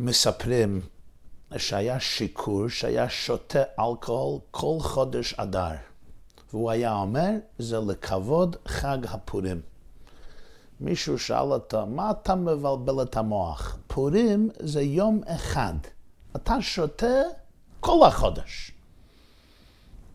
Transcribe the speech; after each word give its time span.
מספרים 0.00 0.80
שהיה 1.56 2.00
שיכור 2.00 2.68
שהיה 2.68 3.08
שותה 3.08 3.62
אלכוהול 3.78 4.40
כל 4.50 4.76
חודש 4.80 5.34
אדר. 5.34 5.74
והוא 6.50 6.70
היה 6.70 6.94
אומר, 6.94 7.30
זה 7.58 7.78
לכבוד 7.78 8.56
חג 8.66 8.98
הפורים. 9.08 9.60
מישהו 10.80 11.18
שאל 11.18 11.52
אותו, 11.52 11.86
מה 11.86 12.10
אתה 12.10 12.34
מבלבל 12.34 13.02
את 13.02 13.16
המוח? 13.16 13.78
פורים 13.86 14.50
זה 14.60 14.82
יום 14.82 15.20
אחד. 15.26 15.74
אתה 16.36 16.62
שותה 16.62 17.22
כל 17.80 18.06
החודש. 18.06 18.72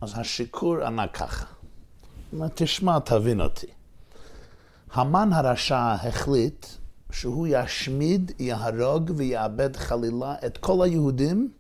אז 0.02 0.14
השיכור 0.20 0.84
ענה 0.84 1.08
ככה, 1.08 1.46
תשמע, 2.56 3.00
תבין 3.00 3.42
אותי. 3.42 3.68
המן 4.94 5.34
הרשע 5.34 5.94
החליט 5.94 6.66
שהוא 7.14 7.48
ישמיד, 7.50 8.32
יהרוג 8.40 9.12
ויאבד 9.16 9.76
חלילה 9.76 10.36
את 10.46 10.58
כל 10.58 10.86
היהודים 10.86 11.52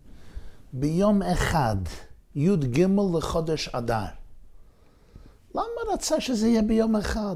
ביום 0.73 1.21
אחד, 1.21 1.75
י"ג 2.35 2.87
לחודש 3.17 3.69
אדר. 3.69 4.05
למה 5.55 5.93
רצה 5.93 6.21
שזה 6.21 6.47
יהיה 6.47 6.61
ביום 6.61 6.95
אחד? 6.95 7.35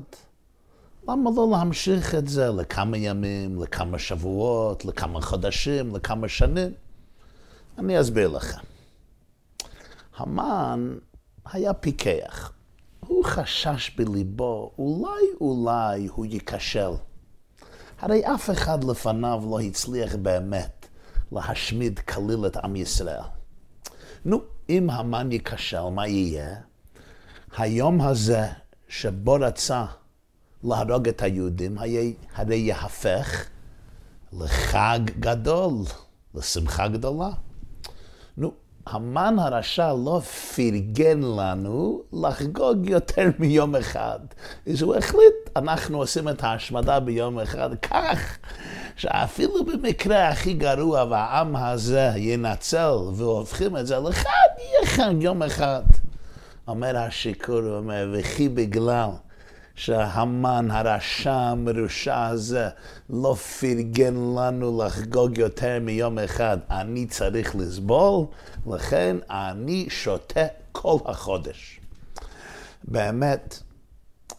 למה 1.07 1.29
לא 1.35 1.47
להמשיך 1.51 2.15
את 2.15 2.27
זה 2.27 2.49
לכמה 2.49 2.97
ימים, 2.97 3.61
לכמה 3.61 3.99
שבועות, 3.99 4.85
לכמה 4.85 5.21
חודשים, 5.21 5.95
לכמה 5.95 6.27
שנים? 6.27 6.71
אני 7.77 8.01
אסביר 8.01 8.27
לכם. 8.27 8.61
המן 10.17 10.97
היה 11.45 11.73
פיקח. 11.73 12.51
הוא 12.99 13.25
חשש 13.25 13.91
בליבו, 13.97 14.71
אולי 14.77 15.23
אולי 15.41 16.07
הוא 16.07 16.25
ייכשל. 16.25 16.91
הרי 17.99 18.21
אף 18.35 18.49
אחד 18.49 18.83
לפניו 18.83 19.43
לא 19.49 19.59
הצליח 19.59 20.15
באמת 20.15 20.87
להשמיד 21.31 21.99
כליל 21.99 22.45
את 22.45 22.57
עם 22.57 22.75
ישראל. 22.75 23.21
נו, 24.25 24.41
אם 24.69 24.89
המן 24.89 25.31
ייכשל, 25.31 25.89
מה 25.89 26.07
יהיה? 26.07 26.55
היום 27.57 28.01
הזה 28.01 28.47
שבו 28.87 29.33
רצה 29.33 29.85
להרוג 30.63 31.07
את 31.07 31.21
היהודים, 31.21 31.77
הרי 32.35 32.57
יהפך 32.57 33.45
לחג 34.33 34.99
גדול, 35.19 35.73
לשמחה 36.35 36.87
גדולה. 36.87 37.29
המן 38.91 39.35
הרשע 39.39 39.93
לא 40.05 40.21
פרגן 40.55 41.19
לנו 41.21 42.01
לחגוג 42.13 42.89
יותר 42.89 43.29
מיום 43.39 43.75
אחד. 43.75 44.19
אז 44.69 44.81
הוא 44.81 44.95
החליט, 44.95 45.35
אנחנו 45.55 45.97
עושים 45.97 46.29
את 46.29 46.43
ההשמדה 46.43 46.99
ביום 46.99 47.39
אחד 47.39 47.69
כך, 47.81 48.37
שאפילו 48.95 49.65
במקרה 49.65 50.27
הכי 50.27 50.53
גרוע 50.53 51.03
והעם 51.03 51.55
הזה 51.55 52.11
ינצל 52.15 52.95
והופכים 53.13 53.77
את 53.77 53.87
זה 53.87 53.99
לחג, 53.99 54.29
יהיה 54.57 54.85
חג 54.85 55.13
יום 55.21 55.43
אחד. 55.43 55.83
אומר 56.67 56.97
השיכור, 56.97 57.59
הוא 57.59 57.77
אומר, 57.77 58.09
וכי 58.13 58.49
בגלל 58.49 59.09
שהמן 59.77 60.71
הרשע 60.71 61.33
המרושע 61.33 62.25
הזה 62.25 62.69
לא 63.09 63.33
פרגן 63.59 64.13
לנו 64.15 64.83
לחגוג 64.83 65.37
יותר 65.37 65.77
מיום 65.81 66.19
אחד. 66.19 66.57
אני 66.69 67.05
צריך 67.05 67.55
לסבול, 67.55 68.25
לכן 68.67 69.17
אני 69.29 69.85
שותה 69.89 70.45
כל 70.71 70.97
החודש. 71.05 71.79
באמת, 72.83 73.59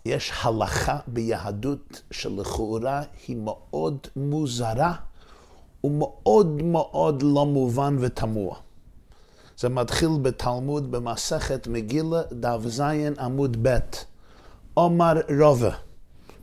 יש 0.05 0.33
הלכה 0.43 0.99
ביהדות 1.07 2.03
שלכאורה 2.11 3.03
היא 3.29 3.37
מאוד 3.37 3.99
מוזרה 4.17 4.95
ומאוד 5.85 6.63
מאוד 6.63 7.23
לא 7.23 7.47
מובן 7.47 7.97
ותמוה. 8.01 8.57
זה 9.59 9.69
מתחיל 9.69 10.11
בתלמוד 10.23 10.91
במסכת 10.91 11.67
מגילה, 11.67 12.23
דף 12.33 12.61
ז 12.67 12.81
עמוד 13.19 13.57
ב'. 13.63 13.79
עומר 14.79 15.13
רובה, 15.41 15.71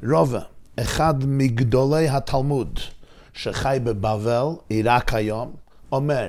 רובה, 0.03 0.39
אחד 0.79 1.13
מגדולי 1.27 2.09
התלמוד 2.09 2.79
שחי 3.33 3.77
בבבל, 3.83 4.45
עיראק 4.69 5.13
היום, 5.13 5.53
אומר, 5.91 6.27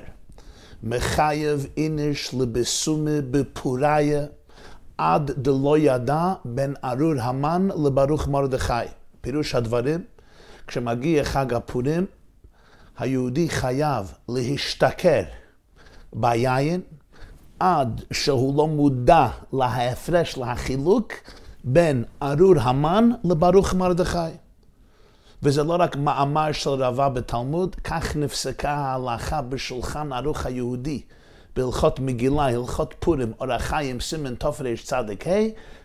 מחייב 0.83 1.67
איניש 1.77 2.35
לבסומי 2.35 3.21
בפוריה 3.31 4.27
עד 4.99 5.31
דלא 5.31 5.79
ידע 5.79 6.33
בין 6.45 6.75
ארור 6.85 7.15
המן 7.21 7.69
לברוך 7.85 8.29
מרדכי. 8.29 8.87
פירוש 9.21 9.55
הדברים, 9.55 10.05
כשמגיע 10.67 11.25
חג 11.25 11.55
הפורים, 11.55 12.07
היהודי 12.99 13.49
חייב 13.49 14.13
להשתכר 14.29 15.23
ביין 16.13 16.81
עד 17.61 18.05
שהוא 18.13 18.57
לא 18.57 18.67
מודע 18.67 19.29
להפרש, 19.53 20.37
להחילוק, 20.37 21.13
בין 21.69 22.05
ארור 22.23 22.55
המן 22.61 23.11
לברוך 23.25 23.75
מרדכי. 23.75 24.19
וזה 25.43 25.63
לא 25.63 25.77
רק 25.81 25.97
מאמר 25.97 26.53
של 26.53 26.71
רבה 26.71 27.09
בתלמוד, 27.09 27.75
כך 27.75 28.17
נפסקה 28.17 28.71
ההלכה 28.71 29.43
בשולחן 29.43 30.13
ערוך 30.13 30.47
היהודי. 30.47 31.03
בהלכות 31.57 32.01
מגילה, 32.01 32.47
הלכות 32.47 32.95
פורים, 32.99 33.33
אורח 33.41 33.63
חיים, 33.63 34.01
סימן 34.01 34.35
תרצ"ה, 34.35 35.01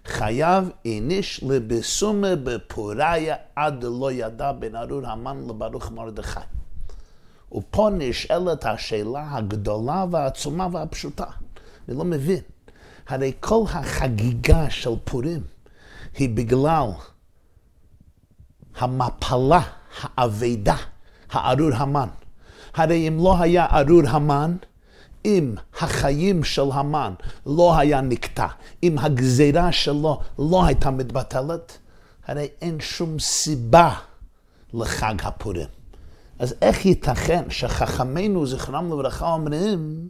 חייב 0.06 0.70
איניש 0.86 1.44
לבסומה 1.44 2.36
בפוריה 2.36 3.36
עד 3.56 3.84
לא 3.84 4.12
ידע 4.12 4.52
בין 4.52 4.75
ארור 4.75 5.08
המן 5.08 5.38
לברוך 5.47 5.91
מרדכי. 5.91 6.40
ופה 7.52 7.90
נשאלת 7.94 8.66
השאלה 8.66 9.28
הגדולה 9.31 10.06
והעצומה 10.12 10.68
והפשוטה. 10.72 11.25
אני 11.90 11.97
לא 11.97 12.03
מבין. 12.03 12.41
הרי 13.08 13.31
כל 13.40 13.64
החגיגה 13.68 14.70
של 14.70 14.94
פורים, 15.03 15.41
היא 16.17 16.29
בגלל 16.29 16.88
המפלה, 18.77 19.61
האבדה, 20.01 20.75
הארור 21.31 21.73
המן. 21.73 22.07
הרי 22.73 23.07
אם 23.07 23.17
לא 23.17 23.38
היה 23.39 23.66
ארור 23.66 24.01
המן, 24.07 24.55
אם 25.25 25.55
החיים 25.79 26.44
של 26.44 26.72
המן 26.73 27.13
לא 27.45 27.77
היה 27.77 28.01
נקטע, 28.01 28.47
אם 28.83 28.97
הגזירה 28.99 29.72
שלו 29.72 30.19
לא 30.39 30.66
הייתה 30.66 30.91
מתבטלת, 30.91 31.77
הרי 32.25 32.47
אין 32.61 32.79
שום 32.79 33.19
סיבה 33.19 33.95
לחג 34.73 35.16
הפורים. 35.23 35.67
אז 36.39 36.55
איך 36.61 36.85
ייתכן 36.85 37.43
שחכמינו, 37.49 38.45
זכרם 38.45 38.91
לברכה, 38.91 39.33
אומרים, 39.33 40.09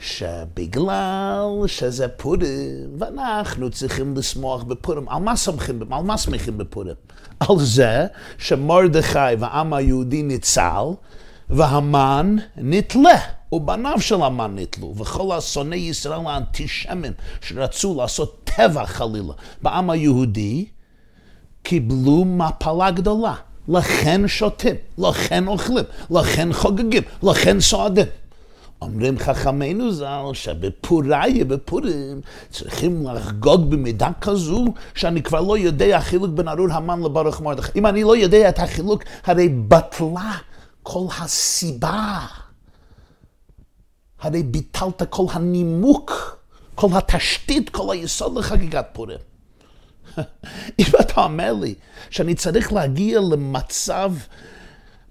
שבגלל 0.00 1.46
שזה 1.66 2.08
פורים, 2.08 2.96
ואנחנו 2.98 3.70
צריכים 3.70 4.16
לשמוח 4.16 4.62
בפורים. 4.62 5.08
על 5.08 5.22
מה 5.22 5.36
שמחים, 5.36 5.92
על 5.92 6.02
מה 6.02 6.18
שמחים 6.18 6.58
בפורים? 6.58 6.94
על 7.40 7.56
זה 7.58 8.06
שמרדכי 8.38 9.34
והעם 9.38 9.72
היהודי 9.72 10.22
ניצל, 10.22 10.84
והמן 11.50 12.36
נתלה, 12.56 13.18
ובניו 13.52 14.00
של 14.00 14.22
המן 14.22 14.52
נתלו, 14.54 14.94
וכל 14.96 15.36
השונאי 15.36 15.78
ישראל 15.78 16.20
האנטישמים 16.26 17.12
שרצו 17.40 17.94
לעשות 17.98 18.50
טבח 18.56 18.90
חלילה 18.90 19.32
בעם 19.62 19.90
היהודי, 19.90 20.66
קיבלו 21.62 22.24
מפלה 22.24 22.90
גדולה. 22.90 23.34
לכן 23.68 24.28
שותים, 24.28 24.74
לכן 24.98 25.46
אוכלים, 25.46 25.84
לכן 26.10 26.52
חוגגים, 26.52 27.02
לכן 27.22 27.60
סועדים. 27.60 28.06
אומרים 28.82 29.18
חכמינו 29.18 29.92
ז"ל 29.92 30.30
שבפוריה, 30.32 31.44
בפורים, 31.44 32.20
צריכים 32.50 33.06
לחגוג 33.06 33.70
במידה 33.70 34.10
כזו 34.20 34.64
שאני 34.94 35.22
כבר 35.22 35.40
לא 35.40 35.58
יודע 35.58 36.00
חילוק 36.00 36.30
בין 36.30 36.48
ארור 36.48 36.72
המן 36.72 37.00
לברוך 37.00 37.40
מרדכי. 37.40 37.78
אם 37.78 37.86
אני 37.86 38.02
לא 38.02 38.16
יודע 38.16 38.48
את 38.48 38.58
החילוק, 38.58 39.02
הרי 39.24 39.48
בטלה 39.48 40.32
כל 40.82 41.06
הסיבה. 41.18 42.18
הרי 44.20 44.42
ביטלת 44.42 45.02
כל 45.10 45.24
הנימוק, 45.30 46.36
כל 46.74 46.88
התשתית, 46.92 47.70
כל 47.70 47.92
היסוד 47.92 48.38
לחגיגת 48.38 48.86
פורים. 48.92 49.18
אם 50.78 50.92
אתה 51.00 51.24
אומר 51.24 51.52
לי 51.52 51.74
שאני 52.10 52.34
צריך 52.34 52.72
להגיע 52.72 53.20
למצב 53.20 54.12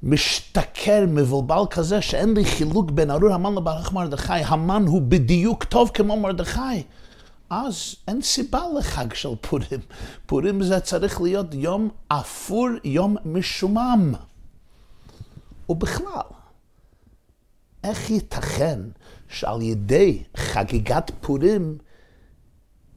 משתכר, 0.04 1.06
מבולבל 1.07 1.63
כזה, 1.69 2.01
שאין 2.01 2.34
לי 2.34 2.46
חילוק 2.46 2.92
בין 2.92 3.12
ארור 3.12 3.34
המן 3.34 3.56
לברוך 3.56 3.94
מרדכי, 3.94 4.34
המן 4.34 4.84
הוא 4.88 5.01
בדיוק 5.01 5.63
טוב 5.63 5.92
כמו 5.94 6.19
מרדכי. 6.19 6.84
אז 7.50 7.96
אין 8.07 8.22
סיבה 8.22 8.62
לחג 8.78 9.13
של 9.13 9.36
פורים. 9.42 9.80
פורים 10.25 10.63
זה 10.63 10.80
צריך 10.80 11.22
להיות 11.22 11.54
יום 11.54 11.90
אפור, 12.07 12.68
יום 12.84 13.18
משומם. 13.25 14.13
ובכלל, 15.69 16.30
איך 17.84 18.10
ייתכן 18.10 18.80
שעל 19.28 19.62
ידי 19.62 20.24
חגיגת 20.38 21.12
פורים 21.22 21.78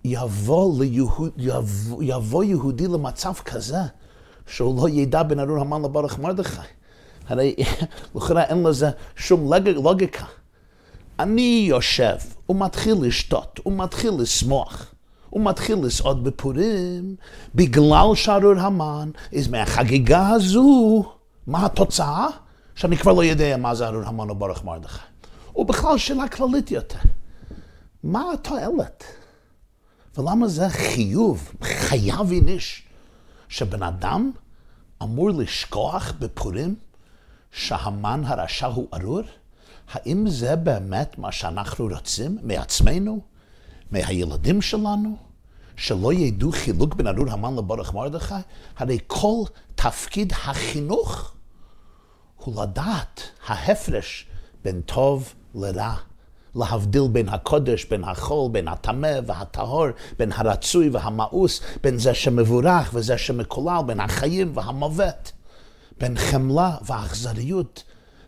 יבוא, 0.05 0.83
ליהוד, 0.85 1.33
יבוא, 1.37 2.03
יבוא 2.03 2.45
יהודי 2.45 2.87
למצב 2.87 3.33
כזה 3.33 3.81
שהוא 4.47 4.83
לא 4.83 4.89
ידע 4.89 5.23
בין 5.23 5.41
ארור 5.41 5.61
המן 5.61 5.83
לברוך 5.83 6.19
מרדכי? 6.19 6.82
הרי 7.29 7.55
לכאורה 8.15 8.43
אין 8.43 8.63
לזה 8.63 8.91
שום 9.17 9.53
לוגיקה. 9.65 10.25
אני 11.19 11.65
יושב 11.69 12.17
ומתחיל 12.49 12.95
לשתות, 13.01 13.61
ומתחיל 13.67 14.13
לשמוח, 14.19 14.95
ומתחיל 15.33 15.79
לסעוד 15.83 16.25
בפורים, 16.25 17.17
בגלל 17.55 18.15
שארור 18.15 18.59
המן, 18.59 19.11
אז 19.39 19.49
מהחגיגה 19.49 20.29
הזו, 20.29 21.05
מה 21.47 21.67
התוצאה? 21.67 22.27
שאני 22.75 22.97
כבר 22.97 23.13
לא 23.13 23.25
יודע 23.25 23.57
מה 23.57 23.75
זה 23.75 23.87
ארור 23.87 24.03
המן 24.03 24.29
או 24.29 24.35
ברוך 24.35 24.65
מרדכי. 24.65 24.99
ובכלל 25.57 25.99
שאלה 25.99 26.29
כללית 26.29 26.71
יותר, 26.71 26.99
מה 28.05 28.25
התועלת? 28.33 29.05
ולמה 30.19 30.49
זה 30.49 30.69
חיוב, 30.69 31.53
חייב 31.63 32.31
איניש, 32.31 32.83
שבן 33.49 33.83
אדם 33.83 34.31
אמור 35.03 35.31
לשכוח 35.31 36.13
בפורים 36.19 36.75
שהמן 37.53 38.23
הרשע 38.27 38.67
הוא 38.67 38.89
ארור? 38.95 39.23
האם 39.93 40.29
זה 40.29 40.57
באמת 40.57 41.19
מה 41.19 41.33
שאנחנו 41.33 41.87
רוצים 41.87 42.39
מעצמנו, 42.43 43.21
מהילדים 43.91 44.63
שלנו? 44.63 45.17
שלא 45.77 46.13
ידעו 46.13 46.53
חילוק 46.53 46.95
בין 46.95 47.07
ארור 47.07 47.31
המן 47.31 47.57
לברך 47.57 47.95
מרדכי? 47.95 48.35
הרי 48.77 48.99
כל 49.07 49.43
תפקיד 49.75 50.33
החינוך 50.33 51.33
הוא 52.37 52.63
לדעת 52.63 53.23
ההפרש 53.47 54.27
בין 54.65 54.81
טוב 54.81 55.35
לרע. 55.55 55.95
להבדיל 56.55 57.03
בין 57.13 57.29
הקודש, 57.29 57.85
בין 57.85 58.05
החול, 58.05 58.51
בין 58.53 58.69
הטמא 58.69 59.13
והטהור, 59.27 59.87
בין 60.19 60.33
הרצוי 60.33 60.89
והמאוס, 60.89 61.61
בין 61.83 61.99
זה 61.99 62.15
שמבורך 62.15 62.91
וזה 62.95 63.19
שמקולל, 63.19 63.81
בין 63.87 64.01
החיים 64.01 64.53
והמוות, 64.55 65.33
בין 66.03 66.19
חמלה 66.19 66.77
ואכזריות, 66.87 67.83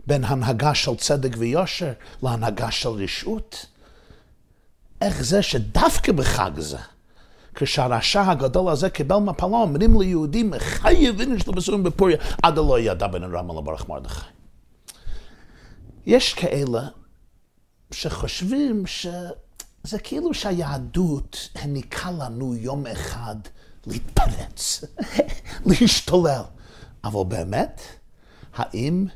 בין 0.06 0.24
הנהגה 0.24 0.74
של 0.74 0.96
צדק 0.96 1.34
ויושר 1.38 1.92
להנהגה 2.22 2.70
של 2.70 2.88
רשעות. 2.88 3.66
איך 5.00 5.22
זה 5.22 5.42
שדווקא 5.42 6.12
בחג 6.12 6.50
זה, 6.58 6.78
כשהרשע 7.54 8.30
הגדול 8.30 8.68
הזה 8.68 8.90
קיבל 8.90 9.16
מפלה, 9.16 9.48
אומרים 9.48 10.00
ליהודים, 10.00 10.50
מחייב 10.50 11.20
איניש 11.20 11.48
לבשורים 11.48 11.82
בפוריה, 11.82 12.16
עד 12.42 12.58
הלא 12.58 12.80
ידע 12.80 13.06
בין 13.06 13.22
הרמה 13.22 13.54
לברך 13.60 13.88
מרדכי. 13.88 14.26
יש 16.06 16.34
כאלה 16.34 16.88
שחושבים 17.90 18.86
שזה 18.86 19.98
כאילו 19.98 20.34
שהיהדות 20.34 21.48
העניקה 21.54 22.10
לנו 22.10 22.54
יום 22.54 22.86
אחד 22.86 23.36
להתפרץ, 23.86 24.84
להשתולל. 25.66 26.42
אבל 27.04 27.24
באמת, 27.28 27.80
האם 28.56 29.06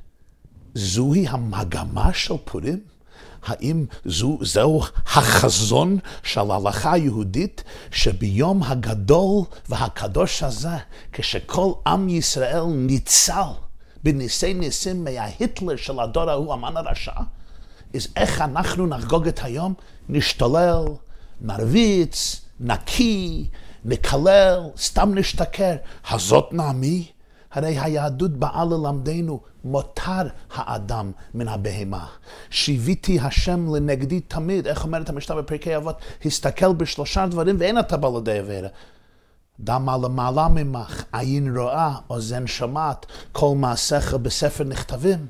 זוהי 0.74 1.28
המגמה 1.28 2.12
של 2.12 2.34
פורים? 2.44 2.80
האם 3.42 3.86
זו, 4.04 4.38
זהו 4.42 4.82
החזון 5.06 5.98
של 6.22 6.50
ההלכה 6.50 6.92
היהודית, 6.92 7.64
שביום 7.90 8.62
הגדול 8.62 9.44
והקדוש 9.68 10.42
הזה, 10.42 10.76
כשכל 11.12 11.72
עם 11.86 12.08
ישראל 12.08 12.64
ניצל 12.64 13.42
בניסי 14.02 14.54
ניסים 14.54 15.04
מההיטלר 15.04 15.76
של 15.76 16.00
הדור 16.00 16.30
ההוא, 16.30 16.52
המן 16.52 16.76
הרשע, 16.76 17.12
אז 17.94 18.08
איך 18.16 18.40
אנחנו 18.40 18.86
נחגוג 18.86 19.28
את 19.28 19.40
היום? 19.42 19.74
נשתולל, 20.08 20.84
נרביץ, 21.40 22.40
נקי, 22.60 23.48
נקלל, 23.84 24.60
סתם 24.76 25.14
נשתכר. 25.14 25.76
הזאת 26.10 26.52
נעמי? 26.52 27.10
הרי 27.52 27.78
היהדות 27.78 28.30
באה 28.30 28.64
ללמדנו, 28.64 29.40
מותר 29.64 30.28
האדם 30.54 31.12
מן 31.34 31.48
הבהמה. 31.48 32.06
שיוויתי 32.50 33.20
השם 33.20 33.74
לנגדי 33.74 34.20
תמיד, 34.20 34.66
איך 34.66 34.84
אומרת 34.84 35.08
המשנה 35.08 35.36
בפרקי 35.36 35.76
אבות? 35.76 35.98
הסתכל 36.24 36.72
בשלושה 36.72 37.26
דברים 37.26 37.56
ואין 37.58 37.78
אתה 37.78 37.96
בא 37.96 38.08
לידי 38.08 38.38
עבירה. 38.38 38.68
דמה 39.60 39.96
למעלה 39.96 40.48
ממך, 40.48 41.04
עין 41.12 41.56
רואה, 41.56 41.94
אוזן 42.10 42.46
שומעת, 42.46 43.06
כל 43.32 43.54
מעשיך 43.56 44.14
בספר 44.14 44.64
נכתבים. 44.64 45.26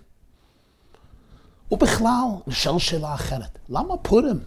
ובכלל, 1.70 2.28
נשאל 2.46 2.78
שאלה 2.78 3.14
אחרת, 3.14 3.58
למה 3.68 3.96
פורים? 3.96 4.38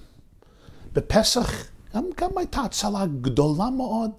בפסח 0.94 1.52
גם, 1.96 2.06
גם 2.22 2.30
הייתה 2.38 2.62
הצלה 2.62 3.06
גדולה 3.22 3.70
מאוד 3.70 4.12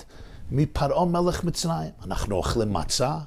מפרעה 0.51 1.05
מלך 1.05 1.45
מצרים. 1.45 1.91
אנחנו 2.05 2.37
אוכלים 2.37 2.73
מצה, 2.73 3.19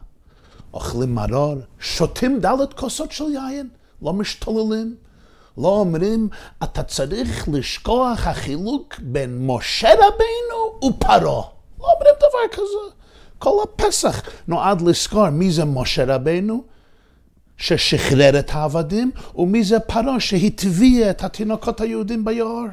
אוכלים 0.76 1.16
מרור, 1.16 1.56
שותים 1.80 2.40
דלת 2.40 2.74
כוסות 2.74 3.12
של 3.12 3.24
יין, 3.34 3.70
לא 4.02 4.14
משתוללים. 4.14 4.96
לא 5.58 5.68
אומרים, 5.68 6.30
אתה 6.64 6.84
צריך 6.84 7.50
לשכוח 7.52 8.28
החילוק 8.28 8.96
בין 9.00 9.48
משה 9.48 9.90
רבינו 9.94 10.96
ופרעה. 10.96 11.44
לא 11.80 11.88
אומרים 11.94 12.16
דבר 12.18 12.48
כזה. 12.52 12.96
כל 13.40 13.64
הפסח 13.64 14.22
נועד 14.48 14.82
לזכור 14.82 15.30
מי 15.30 15.52
זה 15.52 15.66
משה 15.66 16.16
רבינו, 16.16 16.64
ששחרר 17.58 18.40
את 18.40 18.50
העבדים, 18.54 19.12
ומי 19.36 19.64
זה 19.64 19.80
פרעה 19.80 20.20
שהטביע 20.20 21.10
את 21.10 21.24
התינוקות 21.24 21.82
היהודים 21.82 22.26
ביער. 22.26 22.66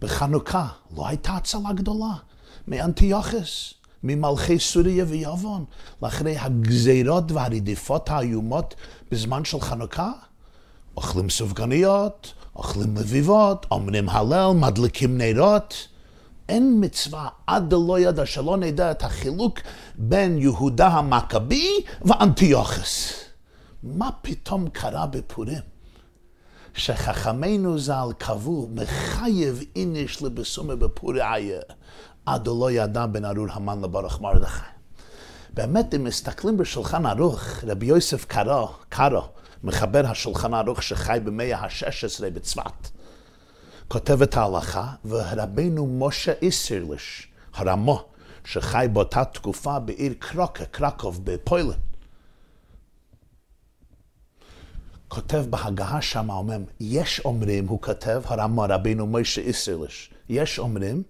בחנוכה 0.00 0.66
לא 0.96 1.08
הייתה 1.08 1.32
הצלה 1.32 1.72
גדולה 1.72 2.14
מאנטיוכוס, 2.68 3.74
ממלכי 4.06 4.58
סוריה 4.58 5.04
ויוון, 5.08 5.64
לאחרי 6.02 6.36
הגזירות 6.38 7.32
והרדיפות 7.32 8.10
האיומות 8.10 8.74
בזמן 9.10 9.44
של 9.44 9.60
חנוכה. 9.60 10.12
אוכלים 10.96 11.30
סופגניות, 11.30 12.32
אוכלים 12.56 12.96
לביבות, 12.96 13.66
אומרים 13.70 14.08
הלל, 14.08 14.52
מדליקים 14.54 15.18
נרות. 15.18 15.88
אין 16.48 16.78
מצווה 16.80 17.28
עד 17.46 17.70
דלא 17.70 17.98
ידע 17.98 18.26
שלא 18.26 18.56
נדע 18.56 18.90
את 18.90 19.02
החילוק 19.02 19.60
בין 19.94 20.38
יהודה 20.38 20.88
המכבי 20.88 21.70
ואנטיוכוס. 22.02 23.12
מה 23.82 24.08
פתאום 24.22 24.68
קרה 24.68 25.06
בפורים? 25.06 25.62
שחכמינו 26.74 27.78
ז"ל 27.78 28.12
קבעו 28.18 28.68
מחייב 28.74 29.62
איניש 29.76 30.22
לבסומי 30.22 30.76
בפוריה 30.76 31.32
עד 32.26 32.46
לא 32.46 32.70
ידע 32.70 33.06
בין 33.06 33.24
ארור 33.24 33.46
המן 33.50 33.82
לברך 33.82 34.20
מרדכי. 34.20 34.66
באמת, 35.54 35.94
אם 35.94 36.04
מסתכלים 36.04 36.56
בשולחן 36.56 37.06
ערוך, 37.06 37.64
רבי 37.66 37.86
יוסף 37.86 38.24
קארו, 38.24 38.68
קארו, 38.88 39.22
מחבר 39.64 40.06
השולחן 40.06 40.54
ערוך 40.54 40.82
שחי 40.82 41.18
במאה 41.24 41.58
ה-16 41.58 42.30
בצפת, 42.34 42.88
כותב 43.88 44.22
את 44.22 44.36
ההלכה, 44.36 44.92
ורבנו 45.04 46.06
משה 46.06 46.32
איסרליש, 46.42 47.28
הרמו, 47.54 48.04
שחי 48.44 48.86
באותה 48.92 49.24
תקופה 49.24 49.78
בעיר 49.78 50.14
קרוקה, 50.18 50.64
קרקוב, 50.64 51.20
בפוילן, 51.24 51.78
כותב 55.08 55.44
בהגהה 55.50 56.02
שם, 56.02 56.30
אומר, 56.30 56.58
יש 56.80 57.20
אומרים, 57.24 57.68
הוא 57.68 57.82
כותב, 57.82 58.22
הרמה 58.24 58.66
רבינו 58.68 59.06
משה 59.06 59.40
איסרליש, 59.40 60.10
יש 60.28 60.58
אומרים, 60.58 61.02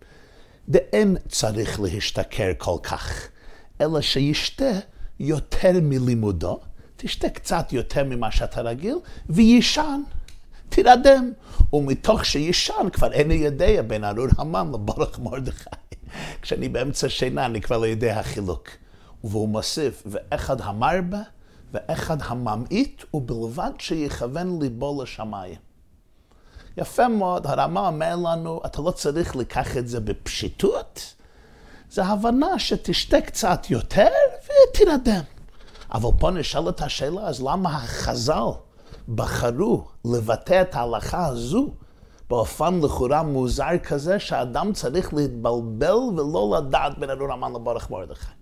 דאין 0.69 1.17
צריך 1.29 1.81
להשתכר 1.81 2.53
כל 2.59 2.77
כך, 2.83 3.29
אלא 3.81 4.01
שישתה 4.01 4.71
יותר 5.21 5.73
מלימודו, 5.83 6.61
תשתה 6.97 7.29
קצת 7.29 7.73
יותר 7.73 8.05
ממה 8.05 8.31
שאתה 8.31 8.61
רגיל, 8.61 8.97
ויישן, 9.29 10.01
תירדם. 10.69 11.33
ומתוך 11.73 12.25
שישן 12.25 12.89
כבר 12.93 13.13
אין 13.13 13.29
לי 13.29 13.35
יודע 13.35 13.83
בין 13.83 14.05
ארור 14.05 14.27
המן 14.39 14.69
לברך 14.75 15.19
מרדכי. 15.19 15.71
כשאני 16.43 16.69
באמצע 16.69 17.09
שינה 17.09 17.47
אני 17.47 17.61
כבר 17.61 17.79
לא 17.79 17.87
יודע 17.87 18.21
החילוק. 18.21 18.69
והוא 19.25 19.49
מוסיף, 19.49 20.03
ואחד 20.07 20.61
המרבה 20.61 21.23
ואחד 21.73 22.17
הממעיט, 22.23 23.03
ובלבד 23.15 23.71
שיכוון 23.79 24.63
ליבו 24.63 25.03
לשמיים. 25.03 25.66
יפה 26.77 27.09
מאוד, 27.09 27.47
הרמה 27.47 27.87
אומר 27.87 28.17
לנו, 28.17 28.61
אתה 28.67 28.83
לא 28.83 28.91
צריך 28.91 29.37
לקח 29.37 29.77
את 29.77 29.89
זה 29.89 30.01
בפשיטות, 30.01 31.15
זה 31.91 32.05
הבנה 32.05 32.59
שתשתה 32.59 33.21
קצת 33.21 33.71
יותר 33.71 34.09
ותירדם. 34.45 35.23
אבל 35.95 36.09
פה 36.19 36.31
נשאל 36.31 36.69
את 36.69 36.81
השאלה, 36.81 37.21
אז 37.21 37.43
למה 37.43 37.77
החז"ל 37.77 38.51
בחרו 39.09 39.89
לבטא 40.05 40.63
את 40.63 40.75
ההלכה 40.75 41.27
הזו 41.27 41.71
באופן 42.31 42.81
לכאורה 42.81 43.23
מוזר 43.23 43.79
כזה, 43.83 44.19
שאדם 44.19 44.73
צריך 44.73 45.15
להתבלבל 45.15 45.93
ולא 45.93 46.57
לדעת 46.59 46.99
בין 46.99 47.11
ארור 47.11 47.33
המן 47.33 47.53
לברך 47.53 47.91
מרדכי? 47.91 48.33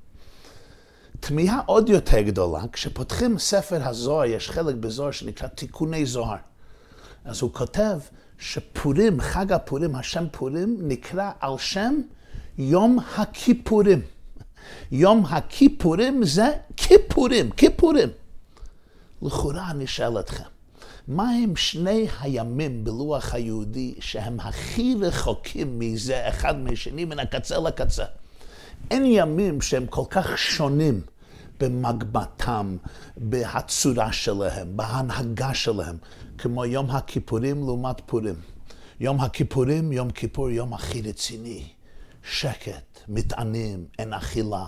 תמיהה 1.21 1.61
עוד 1.67 1.89
יותר 1.89 2.21
גדולה, 2.21 2.61
כשפותחים 2.73 3.39
ספר 3.39 3.89
הזוהר, 3.89 4.25
יש 4.25 4.51
חלק 4.51 4.75
בזוהר 4.75 5.11
שנקרא 5.11 5.49
תיקוני 5.49 6.07
זוהר. 6.07 6.37
אז 7.25 7.43
הוא 7.43 7.53
כותב 7.53 7.99
שפורים, 8.39 9.21
חג 9.21 9.53
הפורים, 9.53 9.97
השם 9.97 10.25
פורים, 10.33 10.79
נקרא 10.83 11.31
על 11.41 11.59
שם 11.59 11.95
יום 12.59 12.99
הכיפורים. 13.17 14.01
יום 14.93 15.27
הכיפורים 15.27 16.25
זה 16.25 16.53
כיפורים, 16.77 17.51
כיפורים. 17.51 18.09
לכאורה 19.23 19.71
אני 19.71 19.87
שואל 19.87 20.21
אתכם, 20.21 20.45
מה 21.09 21.31
הם 21.31 21.57
שני 21.57 22.09
הימים 22.21 22.85
בלוח 22.85 23.35
היהודי 23.35 23.95
שהם 24.01 24.41
הכי 24.41 24.95
רחוקים 25.01 25.79
מזה 25.79 26.29
אחד 26.29 26.59
משני 26.61 27.05
מן 27.05 27.19
הקצה 27.19 27.59
לקצה? 27.59 28.05
אין 28.91 29.05
ימים 29.07 29.61
שהם 29.61 29.87
כל 29.87 30.05
כך 30.11 30.39
שונים 30.39 31.01
במגבתם, 31.61 32.77
בהצורה 33.17 34.13
שלהם, 34.13 34.77
בהנהגה 34.77 35.55
שלהם, 35.55 35.97
כמו 36.39 36.65
יום 36.65 36.91
הכיפורים 36.91 37.65
לעומת 37.65 38.01
פורים. 38.07 38.35
יום 39.01 39.21
הכיפורים, 39.21 39.93
יום 39.93 40.11
כיפור, 40.11 40.51
יום 40.51 40.75
הכי 40.75 41.03
רציני. 41.03 41.69
שקט, 42.31 43.01
מטענים, 43.09 43.87
אין 43.99 44.13
אכילה, 44.13 44.67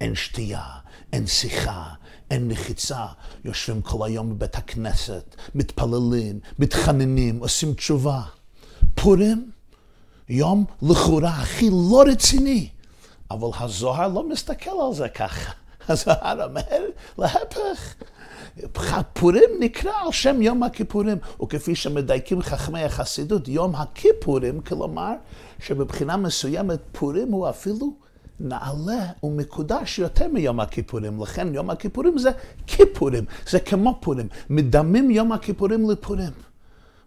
אין 0.00 0.14
שתייה, 0.14 0.66
אין 1.12 1.26
שיחה, 1.26 1.88
אין 2.30 2.48
מחיצה. 2.48 3.06
יושבים 3.44 3.82
כל 3.82 4.06
היום 4.06 4.30
בבית 4.30 4.54
הכנסת, 4.54 5.36
מתפללים, 5.54 6.40
מתחננים, 6.58 7.38
עושים 7.38 7.74
תשובה. 7.74 8.22
פורים, 8.94 9.50
יום 10.28 10.64
לכאורה 10.82 11.30
הכי 11.30 11.70
לא 11.70 12.04
רציני, 12.06 12.68
אבל 13.30 13.48
הזוהר 13.60 14.08
לא 14.08 14.28
מסתכל 14.28 14.70
על 14.86 14.94
זה 14.94 15.08
ככה. 15.08 15.52
הזוהר 15.88 16.44
אומר, 16.44 16.84
להפך. 17.18 17.94
פורים 19.12 19.50
נקרא 19.60 19.92
על 20.04 20.12
שם 20.12 20.42
יום 20.42 20.62
הכיפורים, 20.62 21.18
וכפי 21.42 21.74
שמדייקים 21.74 22.42
חכמי 22.42 22.84
החסידות, 22.84 23.48
יום 23.48 23.74
הכיפורים, 23.74 24.60
כלומר, 24.60 25.12
שבבחינה 25.58 26.16
מסוימת 26.16 26.78
פורים 26.92 27.32
הוא 27.32 27.48
אפילו 27.48 27.92
נעלה 28.40 29.06
ומקודש 29.22 29.98
יותר 29.98 30.28
מיום 30.28 30.60
הכיפורים. 30.60 31.22
לכן 31.22 31.54
יום 31.54 31.70
הכיפורים 31.70 32.18
זה 32.18 32.30
כיפורים, 32.66 33.24
זה 33.48 33.60
כמו 33.60 33.98
פורים. 34.00 34.28
מדמים 34.50 35.10
יום 35.10 35.32
הכיפורים 35.32 35.90
לפורים. 35.90 36.32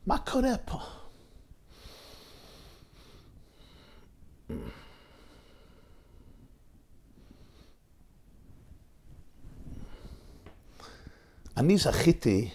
מה 0.07 0.17
קורה 0.17 0.57
פה? 0.65 0.77
אני 11.61 11.77
זכיתי 11.77 12.49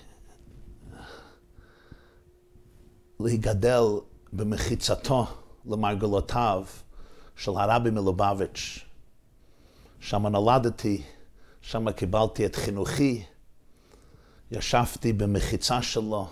להיגדל 3.20 3.82
במחיצתו 4.32 5.26
למרגלותיו 5.66 6.64
של 7.36 7.50
הרבי 7.56 7.90
מלובביץ'. 7.90 8.84
שם 10.00 10.26
נולדתי, 10.26 11.02
שם 11.60 11.92
קיבלתי 11.92 12.46
את 12.46 12.56
חינוכי, 12.56 13.24
ישבתי 14.50 15.12
במחיצה 15.12 15.82
שלו 15.82 16.28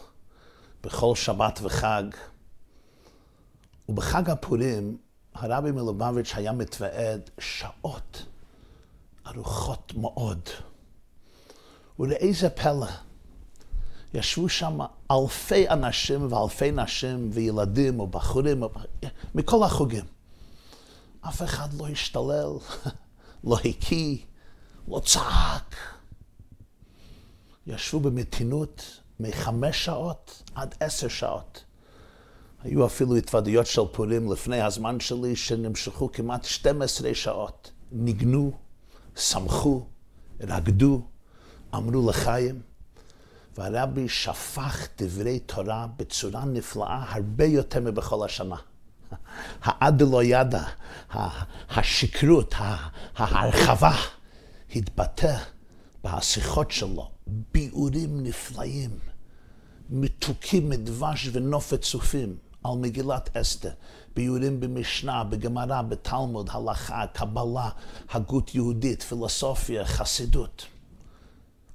בכל 0.82 1.14
שבת 1.14 1.58
וחג. 1.62 2.04
ובחג 3.88 4.30
הפורים 4.30 4.98
הרבי 5.34 5.70
מלובביץ' 5.70 6.32
היה 6.34 6.52
מתוועד 6.52 7.30
שעות 7.38 8.26
ארוכות 9.26 9.92
מאוד. 9.96 10.48
ולאיזה 11.98 12.50
פלא, 12.50 12.86
ישבו 14.14 14.48
שם 14.48 14.78
אלפי 15.10 15.68
אנשים 15.68 16.32
ואלפי 16.32 16.70
נשים 16.70 17.30
וילדים 17.32 18.00
ובחורים 18.00 18.62
מכל 19.34 19.62
החוגים. 19.62 20.04
אף 21.20 21.42
אחד 21.42 21.74
לא 21.74 21.88
השתולל, 21.88 22.50
לא 23.44 23.58
הקיא, 23.64 24.18
לא 24.88 25.00
צעק. 25.04 25.76
ישבו 27.66 28.00
במתינות 28.00 29.00
מחמש 29.20 29.84
שעות 29.84 30.42
עד 30.54 30.74
עשר 30.80 31.08
שעות. 31.08 31.64
היו 32.62 32.86
אפילו 32.86 33.16
התוודויות 33.16 33.66
של 33.66 33.82
פורים 33.92 34.32
לפני 34.32 34.60
הזמן 34.60 35.00
שלי 35.00 35.36
שנמשכו 35.36 36.12
כמעט 36.12 36.44
12 36.44 37.14
שעות. 37.14 37.70
ניגנו, 37.92 38.52
שמחו, 39.16 39.86
רקדו. 40.40 41.02
אמרו 41.76 42.10
לחיים, 42.10 42.60
והרבי 43.58 44.08
שפך 44.08 44.88
דברי 44.98 45.38
תורה 45.38 45.86
בצורה 45.96 46.44
נפלאה 46.44 47.04
הרבה 47.08 47.44
יותר 47.44 47.80
מבכל 47.80 48.24
השנה. 48.24 48.56
העד 49.62 50.02
לא 50.02 50.22
ידע, 50.24 50.62
השכרות, 51.70 52.54
ההרחבה, 53.16 53.96
התבטא 54.76 55.36
בשיחות 56.04 56.70
שלו, 56.70 57.10
ביאורים 57.26 58.22
נפלאים, 58.22 58.90
מתוקים 59.90 60.68
מדבש 60.68 61.28
ונופת 61.32 61.82
צופים 61.82 62.36
על 62.64 62.72
מגילת 62.76 63.36
אסתר, 63.36 63.70
ביאורים 64.16 64.60
במשנה, 64.60 65.24
בגמרא, 65.24 65.82
בתלמוד, 65.82 66.50
הלכה, 66.52 67.06
קבלה, 67.12 67.68
הגות 68.10 68.54
יהודית, 68.54 69.02
פילוסופיה, 69.02 69.84
חסידות. 69.84 70.66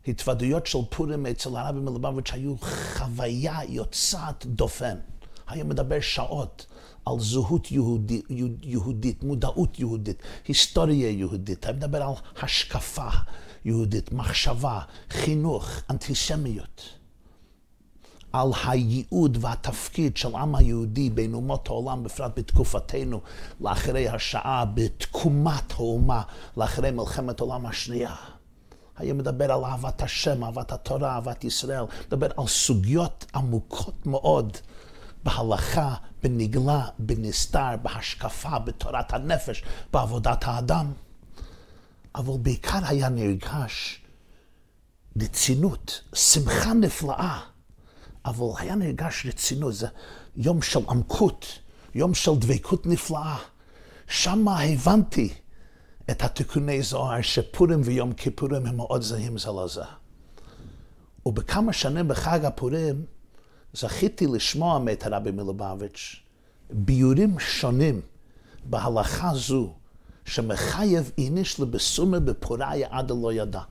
התוודויות 0.07 0.67
של 0.67 0.79
פורים 0.89 1.25
אצל 1.25 1.57
הרבי 1.57 1.79
מלובביץ' 1.79 2.31
היו 2.33 2.55
חוויה 2.57 3.59
יוצאת 3.67 4.45
דופן. 4.45 4.95
היה 5.47 5.63
מדבר 5.63 6.01
שעות 6.01 6.65
על 7.05 7.19
זהות 7.19 7.71
יהודי, 7.71 8.21
יהודית, 8.63 9.23
מודעות 9.23 9.79
יהודית, 9.79 10.23
היסטוריה 10.47 11.09
יהודית. 11.09 11.65
היה 11.65 11.73
מדבר 11.73 12.03
על 12.03 12.13
השקפה 12.41 13.09
יהודית, 13.65 14.11
מחשבה, 14.11 14.79
חינוך, 15.09 15.69
אנטישמיות. 15.89 16.99
על 18.33 18.49
הייעוד 18.65 19.37
והתפקיד 19.41 20.17
של 20.17 20.35
העם 20.35 20.55
היהודי 20.55 21.09
בין 21.09 21.33
אומות 21.33 21.67
העולם, 21.67 22.03
בפרט 22.03 22.31
בתקופתנו, 22.39 23.21
לאחרי 23.61 24.09
השעה, 24.09 24.65
בתקומת 24.65 25.71
האומה, 25.71 26.21
לאחרי 26.57 26.91
מלחמת 26.91 27.39
העולם 27.39 27.65
השנייה. 27.65 28.15
היה 28.99 29.13
מדבר 29.13 29.51
על 29.51 29.65
אהבת 29.65 30.01
השם, 30.01 30.43
אהבת 30.43 30.71
התורה, 30.71 31.15
אהבת 31.15 31.43
ישראל, 31.43 31.83
מדבר 32.07 32.27
על 32.37 32.47
סוגיות 32.47 33.25
עמוקות 33.35 34.05
מאוד 34.05 34.57
בהלכה, 35.23 35.95
בנגלה, 36.23 36.87
בנסתר, 36.99 37.75
בהשקפה, 37.81 38.59
בתורת 38.59 39.13
הנפש, 39.13 39.63
בעבודת 39.93 40.43
האדם. 40.43 40.91
אבל 42.15 42.33
בעיקר 42.41 42.79
היה 42.83 43.09
נרגש 43.09 44.01
רצינות, 45.21 46.01
שמחה 46.13 46.73
נפלאה, 46.73 47.39
אבל 48.25 48.45
היה 48.57 48.75
נרגש 48.75 49.25
רצינות, 49.25 49.73
זה 49.73 49.87
יום 50.35 50.61
של 50.61 50.79
עמקות, 50.89 51.59
יום 51.95 52.13
של 52.13 52.35
דבקות 52.35 52.85
נפלאה. 52.85 53.37
שמה 54.07 54.61
הבנתי 54.61 55.33
את 56.11 56.23
התיקוני 56.23 56.81
זוהר 56.81 57.21
שפורים 57.21 57.81
ויום 57.83 58.13
כיפורים 58.13 58.65
הם 58.65 58.75
מאוד 58.75 59.01
זהים 59.01 59.37
זה 59.37 59.49
לזה. 59.63 59.83
ובכמה 61.25 61.73
שנים 61.73 62.07
בחג 62.07 62.45
הפורים 62.45 63.05
זכיתי 63.73 64.27
לשמוע 64.27 64.79
מאת 64.79 65.05
הרבי 65.05 65.31
מלובביץ' 65.31 66.15
ביורים 66.69 67.39
שונים 67.39 68.01
בהלכה 68.65 69.31
זו 69.33 69.73
שמחייב 70.25 71.11
איניש 71.17 71.59
לבסומר 71.59 72.19
בפוריה 72.19 72.87
עד 72.91 73.11
הלא 73.11 73.33
ידע. 73.33 73.61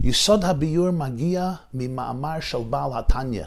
יסוד 0.00 0.44
הביור 0.44 0.90
מגיע 0.90 1.52
ממאמר 1.74 2.40
של 2.40 2.58
בעל 2.70 2.90
התניא, 2.94 3.46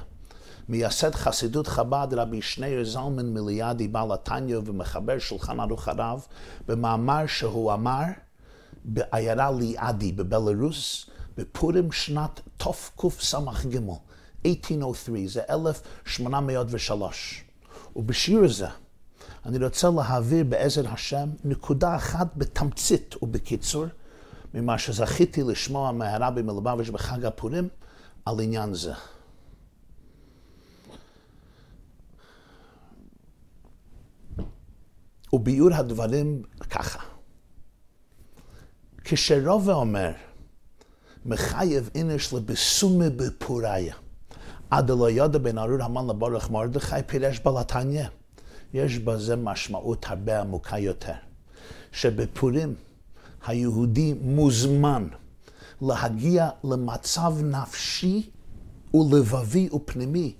מייסד 0.71 1.15
חסידות 1.15 1.67
חב"ד 1.67 2.07
רבי 2.11 2.41
שניאר 2.41 2.83
זלמן 2.83 3.33
מליאדי 3.33 3.87
בעל 3.87 4.11
התניא 4.11 4.57
ומחבר 4.65 5.19
שולחן 5.19 5.59
ערוך 5.59 5.87
הרב, 5.87 6.25
במאמר 6.67 7.27
שהוא 7.27 7.73
אמר 7.73 8.03
בעיירה 8.85 9.51
ליאדי 9.51 10.11
בבלרוס, 10.11 11.09
בפורים 11.37 11.91
שנת 11.91 12.41
תקס"ג, 12.57 13.77
1803, 14.45 15.33
זה 15.33 15.41
1803. 15.49 17.43
ובשיעור 17.95 18.45
הזה 18.45 18.67
אני 19.45 19.65
רוצה 19.65 19.89
להעביר 19.89 20.43
בעזר 20.43 20.89
השם 20.89 21.29
נקודה 21.43 21.95
אחת 21.95 22.27
בתמצית 22.35 23.15
ובקיצור 23.21 23.85
ממה 24.53 24.77
שזכיתי 24.77 25.43
לשמוע 25.43 25.91
מהרבי 25.91 26.41
מלובביץ' 26.41 26.89
בחג 26.89 27.25
הפורים 27.25 27.67
על 28.25 28.39
עניין 28.39 28.73
זה. 28.73 28.93
וביאור 35.33 35.73
הדברים 35.73 36.41
ככה. 36.69 36.99
כשרובע 39.03 39.73
אומר, 39.73 40.11
מחייב 41.25 41.89
אינש 41.95 42.33
לבסומי 42.33 43.09
בפוריה. 43.09 43.95
עד 44.69 44.89
לא 44.89 45.09
יודע 45.09 45.39
בין 45.39 45.57
ארור 45.57 45.83
המן 45.83 46.07
לבורך 46.07 46.49
מרדכי 46.49 46.95
פירש 47.07 47.39
בלתניה. 47.39 48.07
יש 48.73 48.99
בזה 48.99 49.35
משמעות 49.35 50.05
הרבה 50.09 50.41
עמוקה 50.41 50.77
יותר. 50.77 51.13
שבפורים 51.91 52.75
היהודי 53.45 54.13
מוזמן 54.21 55.07
להגיע 55.81 56.49
למצב 56.63 57.33
נפשי 57.43 58.29
ולבבי 58.93 59.69
ופנימי 59.73 60.33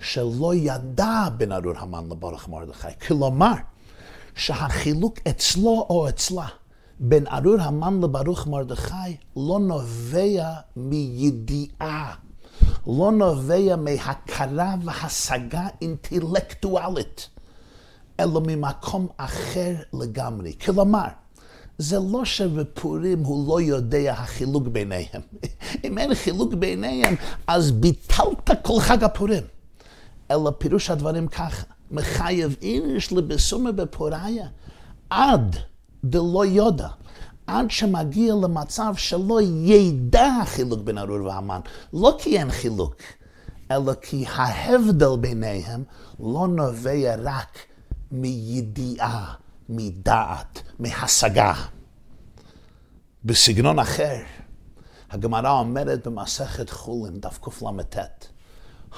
שלא 0.00 0.54
ידע 0.54 1.28
בין 1.36 1.52
ארור 1.52 1.78
המן 1.78 2.04
לברוך 2.10 2.48
מרדכי. 2.48 2.88
כלומר, 3.06 3.54
שהחילוק 4.40 5.18
אצלו 5.28 5.86
או 5.90 6.08
אצלה 6.08 6.46
בין 7.00 7.26
ארור 7.26 7.60
המן 7.60 8.00
לברוך 8.00 8.46
מרדכי 8.46 9.16
לא 9.36 9.58
נובע 9.60 10.50
מידיעה, 10.76 12.14
לא 12.86 13.12
נובע 13.12 13.76
מהכרה 13.76 14.74
והשגה 14.84 15.66
אינטלקטואלית, 15.82 17.28
אלא 18.20 18.40
ממקום 18.46 19.06
אחר 19.16 19.74
לגמרי. 19.92 20.52
כלומר, 20.64 21.06
זה 21.78 21.98
לא 21.98 22.24
שבפורים 22.24 23.24
הוא 23.24 23.48
לא 23.48 23.60
יודע 23.60 24.12
החילוק 24.12 24.66
ביניהם. 24.66 25.22
אם 25.84 25.98
אין 25.98 26.14
חילוק 26.14 26.54
ביניהם, 26.54 27.14
אז 27.46 27.72
ביטלת 27.72 28.50
כל 28.62 28.80
חג 28.80 29.04
הפורים. 29.04 29.42
אלא 30.30 30.52
פירוש 30.58 30.90
הדברים 30.90 31.28
ככה, 31.28 31.64
מחייב 31.90 32.56
איניש 32.62 33.12
לבסומה 33.12 33.72
בפוריה, 33.72 34.48
עד 35.10 35.56
דלא 36.04 36.44
יודע, 36.46 36.88
עד 37.46 37.70
שמגיע 37.70 38.34
למצב 38.34 38.94
שלא 38.96 39.40
ידע 39.42 40.26
החילוק 40.42 40.80
בין 40.80 40.98
ארור 40.98 41.24
והמן. 41.24 41.60
לא 41.92 42.16
כי 42.22 42.38
אין 42.38 42.50
חילוק, 42.50 42.96
אלא 43.70 43.92
כי 44.02 44.24
ההבדל 44.28 45.16
ביניהם 45.20 45.84
לא 46.20 46.48
נובע 46.48 47.14
רק 47.22 47.58
מידיעה, 48.10 49.34
מדעת, 49.68 50.62
מהשגה. 50.78 51.54
בסגנון 53.24 53.78
אחר, 53.78 54.16
הגמרא 55.10 55.50
אומרת 55.50 56.06
במסכת 56.06 56.70
חולין, 56.70 57.20
דף 57.20 57.38
קל"ט, 57.38 57.96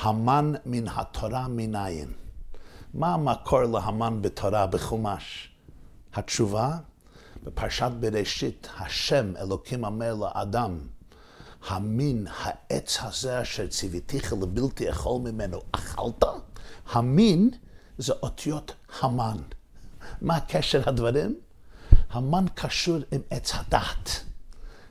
המן 0.03 0.53
מן 0.67 0.89
התורה 0.89 1.49
מניין. 1.49 2.13
מה 2.95 3.15
המקור 3.15 3.63
להמן 3.63 4.23
בתורה 4.23 4.67
בחומש? 4.67 5.49
התשובה, 6.15 6.77
בפרשת 7.45 7.91
בראשית, 8.01 8.69
השם 8.79 9.37
אלוקים 9.37 9.85
אומר 9.85 10.15
לאדם, 10.15 10.79
המין 11.69 12.27
העץ 12.39 12.99
הזה 13.03 13.43
אשר 13.43 13.67
ציוויתיך 13.67 14.33
לבלתי 14.33 14.91
אכול 14.91 15.21
ממנו, 15.21 15.61
אכלת? 15.73 16.25
המין 16.93 17.51
זה 17.99 18.13
אותיות 18.13 18.75
המן. 19.01 19.37
מה 20.21 20.41
קשר 20.41 20.83
הדברים? 20.87 21.37
המן 22.11 22.45
קשור 22.55 22.99
עם 23.13 23.21
עץ 23.31 23.53
הדת, 23.55 24.25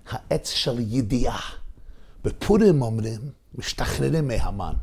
העץ 0.10 0.50
של 0.50 0.80
ידיעה. 0.80 1.42
בפורים 2.24 2.82
אומרים, 2.82 3.22
משתחררים 3.56 4.28
מהמן. 4.28 4.74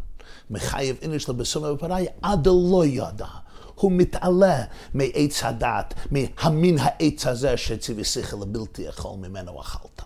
מחייב 0.50 0.96
איניש 1.02 1.28
לבסום 1.28 1.64
ובפראי 1.64 2.06
עד 2.22 2.46
לא 2.46 2.86
ידע. 2.86 3.26
הוא 3.74 3.92
מתעלה 3.92 4.64
מעץ 4.94 5.42
הדת, 5.42 5.94
מהמין 6.10 6.78
העץ 6.80 7.26
הזה 7.26 7.56
שציווי 7.56 8.04
שכל 8.04 8.36
לבלתי 8.36 8.82
יכול 8.82 9.16
ממנו 9.16 9.60
אכלת. 9.60 10.02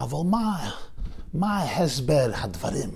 אבל 0.00 0.18
מה, 0.24 0.70
מה 1.34 1.58
ההסבר 1.58 2.30
הדברים? 2.34 2.90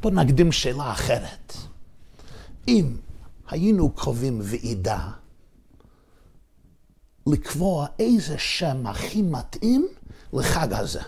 בואו 0.00 0.14
נקדים 0.14 0.52
שאלה 0.52 0.92
אחרת. 0.92 1.56
אם 2.68 2.96
היינו 3.48 3.90
קובעים 3.90 4.40
ועידה 4.42 5.10
לקבוע 7.26 7.86
איזה 7.98 8.38
שם 8.38 8.86
הכי 8.86 9.22
מתאים 9.22 9.88
לחג 10.32 10.72
הזה. 10.72 11.00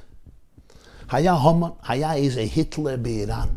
היה 1.11 1.33
הומן, 1.33 1.69
היה 1.83 2.15
איזה 2.15 2.41
היטלר 2.41 2.97
באיראן, 2.97 3.49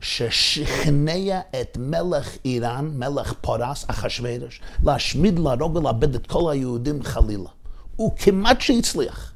ששכנע 0.00 1.40
את 1.60 1.76
מלך 1.80 2.36
איראן, 2.44 2.90
מלך 2.94 3.32
פורס, 3.40 3.84
אחשוורש, 3.88 4.60
להשמיד, 4.84 5.38
להרוג 5.38 5.76
ולאבד 5.76 6.14
את 6.14 6.26
כל 6.26 6.52
היהודים 6.52 7.02
חלילה. 7.02 7.50
הוא 7.96 8.12
כמעט 8.16 8.60
שהצליח. 8.60 9.32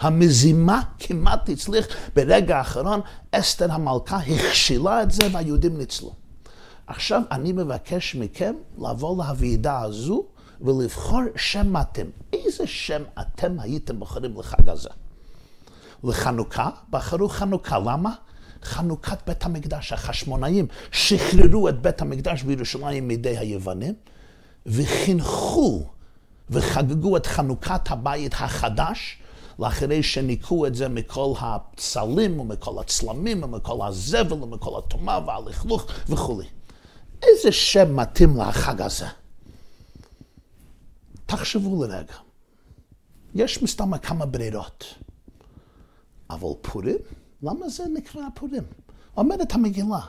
המזימה 0.00 0.82
כמעט 0.98 1.48
הצליח. 1.48 1.86
ברגע 2.16 2.58
האחרון 2.58 3.00
אסתר 3.32 3.72
המלכה 3.72 4.16
הכשילה 4.16 5.02
את 5.02 5.10
זה 5.10 5.28
והיהודים 5.32 5.78
ניצלו. 5.78 6.14
עכשיו 6.86 7.22
אני 7.30 7.52
מבקש 7.52 8.14
מכם 8.14 8.54
לבוא 8.78 9.24
לוועידה 9.24 9.80
הזו 9.80 10.24
ולבחור 10.60 11.22
שם 11.36 11.76
אתם. 11.80 12.06
איזה 12.32 12.66
שם 12.66 13.02
אתם 13.20 13.60
הייתם 13.60 13.98
בוחרים 13.98 14.38
לחג 14.38 14.68
הזה? 14.68 14.88
לחנוכה? 16.04 16.70
בחרו 16.90 17.28
חנוכה. 17.28 17.78
למה? 17.78 18.14
חנוכת 18.62 19.18
בית 19.26 19.44
המקדש. 19.44 19.92
החשמונאים 19.92 20.66
שחררו 20.92 21.68
את 21.68 21.82
בית 21.82 22.02
המקדש 22.02 22.42
בירושלים 22.42 23.08
מידי 23.08 23.38
היוונים, 23.38 23.94
וחינכו 24.66 25.86
וחגגו 26.50 27.16
את 27.16 27.26
חנוכת 27.26 27.90
הבית 27.90 28.34
החדש, 28.34 29.18
לאחרי 29.58 30.02
שניקו 30.02 30.66
את 30.66 30.74
זה 30.74 30.88
מכל 30.88 31.32
הפסלים 31.40 32.40
ומכל 32.40 32.80
הצלמים 32.80 33.42
ומכל 33.42 33.86
הזבל 33.86 34.42
ומכל 34.42 34.78
הטומאה 34.78 35.26
והלכלוך 35.26 35.86
וכולי. 36.08 36.46
איזה 37.22 37.52
שם 37.52 37.96
מתאים 37.96 38.36
לחג 38.36 38.80
הזה? 38.80 39.06
תחשבו 41.26 41.84
לרגע. 41.84 42.14
יש 43.34 43.62
מסתמה 43.62 43.98
כמה 43.98 44.26
ברירות. 44.26 44.94
אבל 46.30 46.48
פורים? 46.60 46.98
למה 47.42 47.68
זה 47.68 47.84
נקרא 47.94 48.22
פורים? 48.34 48.62
אומרת 49.16 49.54
המגילה, 49.54 50.00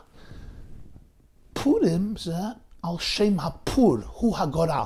פורים 1.54 2.14
זה 2.18 2.36
על 2.84 2.96
שם 3.00 3.40
הפור, 3.40 3.98
הוא 4.14 4.38
הגורל. 4.38 4.84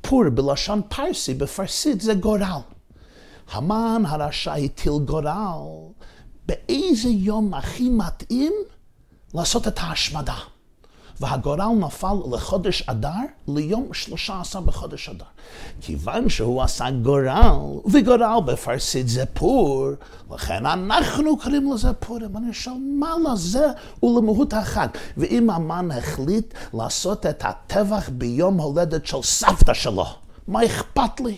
פור 0.00 0.24
בלשון 0.34 0.82
פרסי, 0.88 1.34
בפרסית 1.34 2.00
זה 2.00 2.14
גורל. 2.14 2.60
המן 3.52 4.02
הרשע 4.06 4.54
הטיל 4.54 4.98
גורל, 5.04 5.92
באיזה 6.46 7.08
יום 7.08 7.54
הכי 7.54 7.88
מתאים 7.88 8.52
לעשות 9.34 9.68
את 9.68 9.78
ההשמדה. 9.78 10.36
והגורל 11.20 11.68
נפל 11.80 12.14
לחודש 12.32 12.82
אדר, 12.86 13.10
ליום 13.48 13.88
שלושה 13.92 14.40
עשר 14.40 14.60
בחודש 14.60 15.08
אדר. 15.08 15.24
כיוון 15.80 16.28
שהוא 16.28 16.62
עשה 16.62 16.90
גורל, 16.90 17.30
וגורל 17.92 18.40
בפרסית 18.44 19.08
זה 19.08 19.26
פור, 19.26 19.88
לכן 20.30 20.66
אנחנו 20.66 21.36
קוראים 21.36 21.72
לזה 21.72 21.92
פורים. 21.92 22.36
אני 22.36 22.52
שואל, 22.52 22.76
מה 22.98 23.14
לזה 23.24 23.66
ולמהות 24.02 24.52
החג? 24.52 24.88
ואם 25.16 25.50
המן 25.50 25.90
החליט 25.90 26.54
לעשות 26.74 27.26
את 27.26 27.44
הטבח 27.44 28.08
ביום 28.12 28.60
הולדת 28.60 29.06
של 29.06 29.22
סבתא 29.22 29.74
שלו, 29.74 30.06
מה 30.48 30.64
אכפת 30.64 31.20
לי? 31.20 31.36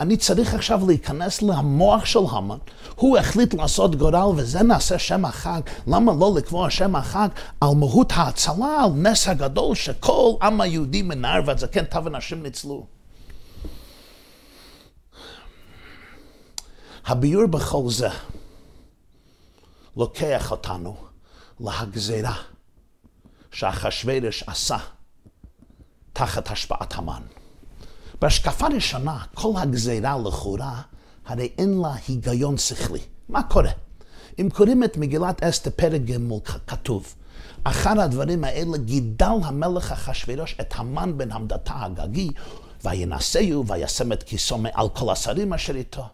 אני 0.00 0.16
צריך 0.16 0.54
עכשיו 0.54 0.80
להיכנס 0.86 1.42
למוח 1.42 2.04
של 2.04 2.18
המן, 2.30 2.58
הוא 2.94 3.18
החליט 3.18 3.54
לעשות 3.54 3.96
גורל 3.96 4.28
וזה 4.36 4.62
נעשה 4.62 4.98
שם 4.98 5.24
החג, 5.24 5.60
למה 5.86 6.12
לא 6.12 6.34
לקבוע 6.36 6.70
שם 6.70 6.96
החג 6.96 7.28
על 7.60 7.68
מהות 7.76 8.12
ההצלה, 8.12 8.84
על 8.84 8.90
נס 8.94 9.28
הגדול 9.28 9.74
שכל 9.74 10.32
עם 10.42 10.60
היהודי 10.60 11.02
מנער 11.02 11.42
ועד 11.46 11.58
זקן 11.58 11.84
טב 11.84 12.02
ונשים 12.06 12.42
ניצלו. 12.42 12.86
הביור 17.06 17.46
בכל 17.46 17.82
זה 17.88 18.08
לוקח 19.96 20.50
אותנו 20.50 20.96
להגזירה 21.60 22.34
שאחשוורוש 23.52 24.44
עשה 24.46 24.78
תחת 26.12 26.50
השפעת 26.50 26.94
המן. 26.94 27.22
בהשקפה 28.24 28.66
ראשונה, 28.66 29.18
כל 29.34 29.52
הגזירה 29.56 30.18
לכאורה, 30.24 30.80
הרי 31.26 31.48
אין 31.58 31.78
לה 31.82 31.94
היגיון 32.08 32.58
שכלי. 32.58 32.98
מה 33.28 33.42
קורה? 33.42 33.70
אם 34.38 34.48
קוראים 34.52 34.84
את 34.84 34.96
מגילת 34.96 35.42
אסתר 35.42 35.70
פרק 35.76 36.00
ג' 36.00 36.18
כתוב, 36.66 37.14
אחר 37.64 38.00
הדברים 38.00 38.44
האלה 38.44 38.78
גידל 38.78 39.34
המלך 39.42 39.92
אחשורוש 39.92 40.56
את 40.60 40.74
המן 40.76 41.18
בן 41.18 41.32
המדתה 41.32 41.72
הגגי, 41.76 42.30
וינשאו 42.84 43.66
וישם 43.66 44.12
את 44.12 44.22
כיסו 44.22 44.58
מעל 44.58 44.88
כל 44.88 45.12
השרים 45.12 45.52
אשר 45.52 45.76
איתו. 45.76 46.04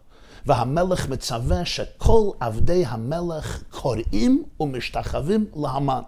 והמלך 0.45 1.09
מצווה 1.09 1.65
שכל 1.65 2.29
עבדי 2.39 2.83
המלך 2.87 3.63
קוראים 3.69 4.43
ומשתחווים 4.59 5.45
להמן. 5.55 6.01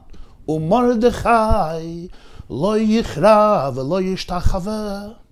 ומרדכי 0.48 2.08
לא 2.50 2.76
יכרע 2.80 3.70
ולא 3.76 4.02
ישתחווה. 4.02 5.23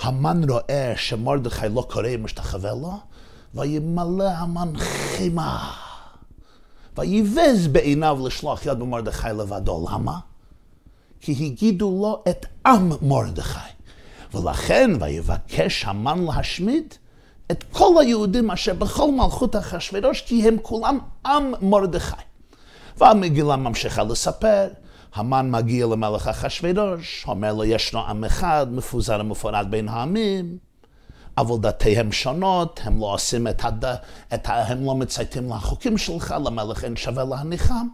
המן 0.00 0.50
רואה 0.50 0.92
שמרדכי 0.96 1.66
לא 1.74 1.86
קורא 1.90 2.08
משתחווה 2.18 2.72
לו, 2.72 2.92
וימלא 3.54 4.28
המן 4.28 4.76
חימה. 4.76 5.70
ויבז 6.96 7.66
בעיניו 7.72 8.26
לשלוח 8.26 8.66
יד 8.66 8.78
במרדכי 8.78 9.28
לבדו. 9.28 9.86
למה? 9.90 10.18
כי 11.20 11.32
הגידו 11.32 11.98
לו 12.02 12.22
את 12.28 12.46
עם 12.66 12.92
מרדכי. 13.02 13.58
ולכן 14.34 14.90
ויבקש 15.00 15.84
המן 15.84 16.24
להשמיד, 16.24 16.94
את 17.50 17.64
כל 17.72 17.94
היהודים 18.00 18.50
אשר 18.50 18.74
בכל 18.74 19.10
מלכות 19.10 19.56
אחשוורוש, 19.56 20.20
כי 20.20 20.48
הם 20.48 20.56
כולם 20.62 20.98
עם 21.26 21.54
מרדכי. 21.62 22.22
והמגילה 22.96 23.56
ממשיכה 23.56 24.02
לספר, 24.02 24.68
המן 25.14 25.50
מגיע 25.50 25.86
למלך 25.86 26.28
אחשוורוש, 26.28 27.24
אומר 27.28 27.52
לו, 27.52 27.64
ישנו 27.64 28.00
עם 28.00 28.24
אחד, 28.24 28.66
מפוזר 28.70 29.18
ומפורד 29.20 29.66
בין 29.70 29.88
העמים, 29.88 30.58
אבל 31.38 31.56
דתיהם 31.60 32.12
שונות, 32.12 32.80
הם 32.84 33.00
לא 33.00 33.14
עושים 33.14 33.48
את 33.48 33.64
הד... 33.64 33.84
את 34.34 34.48
ה... 34.48 34.52
הם 34.52 34.84
לא 34.84 34.94
מצייתים 34.94 35.50
לחוקים 35.50 35.98
שלך, 35.98 36.34
למלך 36.44 36.84
אין 36.84 36.96
שווה 36.96 37.24
להניחם. 37.24 37.86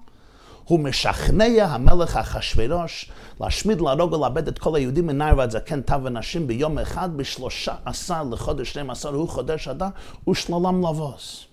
הוא 0.65 0.81
משכנע 0.81 1.65
המלך 1.65 2.17
אחשוורוש 2.17 3.11
להשמיד, 3.41 3.81
להרוג 3.81 4.13
ולאבד 4.13 4.49
את 4.49 4.59
כל 4.59 4.77
היהודים 4.77 5.07
מנער 5.07 5.39
ועד 5.39 5.51
זקן, 5.51 5.81
טף 5.81 5.97
ונשים 6.05 6.47
ביום 6.47 6.79
אחד, 6.79 7.17
בשלושה 7.17 7.75
עשר 7.85 8.23
לחודש 8.23 8.73
שנים 8.73 8.91
עשר, 8.91 9.09
הוא 9.09 9.29
חודש 9.29 9.69
אדר, 9.69 9.89
ושללם 10.29 10.87
לבוס. 10.87 11.45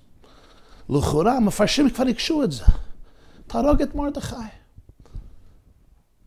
לכאורה 0.89 1.37
המפרשים 1.37 1.89
כבר 1.89 2.05
הקשו 2.09 2.43
את 2.43 2.51
זה. 2.51 2.63
תהרוג 3.47 3.81
את 3.81 3.95
מרדכי. 3.95 4.35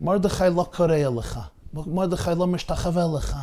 מרדכי 0.00 0.44
לא 0.56 0.66
קורא 0.76 0.96
לך, 0.96 1.40
מרדכי 1.74 2.30
לא 2.36 2.46
משתחווה 2.46 3.04
לך. 3.16 3.36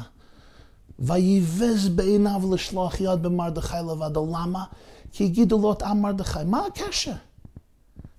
ויבז 1.00 1.90
בעיניו 1.90 2.54
לשלוח 2.54 3.02
יד 3.02 3.22
במרדכי 3.22 3.78
לבדו. 3.92 4.26
למה? 4.26 4.64
כי 5.12 5.24
הגידו 5.24 5.60
לו 5.60 5.72
את 5.72 5.84
עם 5.84 6.02
מרדכי. 6.02 6.40
מה 6.46 6.62
הקשר? 6.66 7.14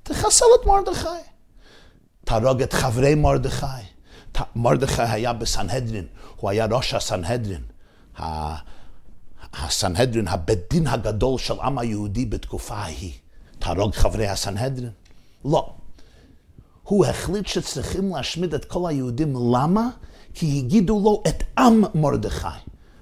תחסל 0.03 0.45
את 0.61 0.67
מרדכי. 0.67 1.09
תהרוג 2.25 2.63
את 2.63 2.73
חברי 2.73 3.15
מרדכי. 3.15 3.67
מרדכי 4.57 5.03
היה 5.03 5.33
בסנהדרין, 5.33 6.07
הוא 6.37 6.51
היה 6.51 6.67
ראש 6.71 6.95
הסנהדרין. 6.95 7.63
הסנהדרין, 9.53 10.29
הבית 10.29 10.59
דין 10.71 10.87
הגדול 10.87 11.39
של 11.39 11.61
עם 11.61 11.79
היהודי 11.79 12.27
בתקופה 12.27 12.75
ההיא. 12.75 13.13
תהרוג 13.59 13.95
חברי 13.95 14.29
הסנהדרין? 14.29 14.91
לא. 15.45 15.75
הוא 16.89 17.07
החליט 17.07 17.47
שצריכים 17.47 18.15
להשמיד 18.15 18.55
את 18.55 18.65
כל 18.65 18.89
היהודים. 18.89 19.37
למה? 19.55 19.89
כי 20.35 20.59
הגידו 20.59 21.01
לו 21.05 21.23
את 21.29 21.59
עם 21.59 21.85
מרדכי. 21.95 22.47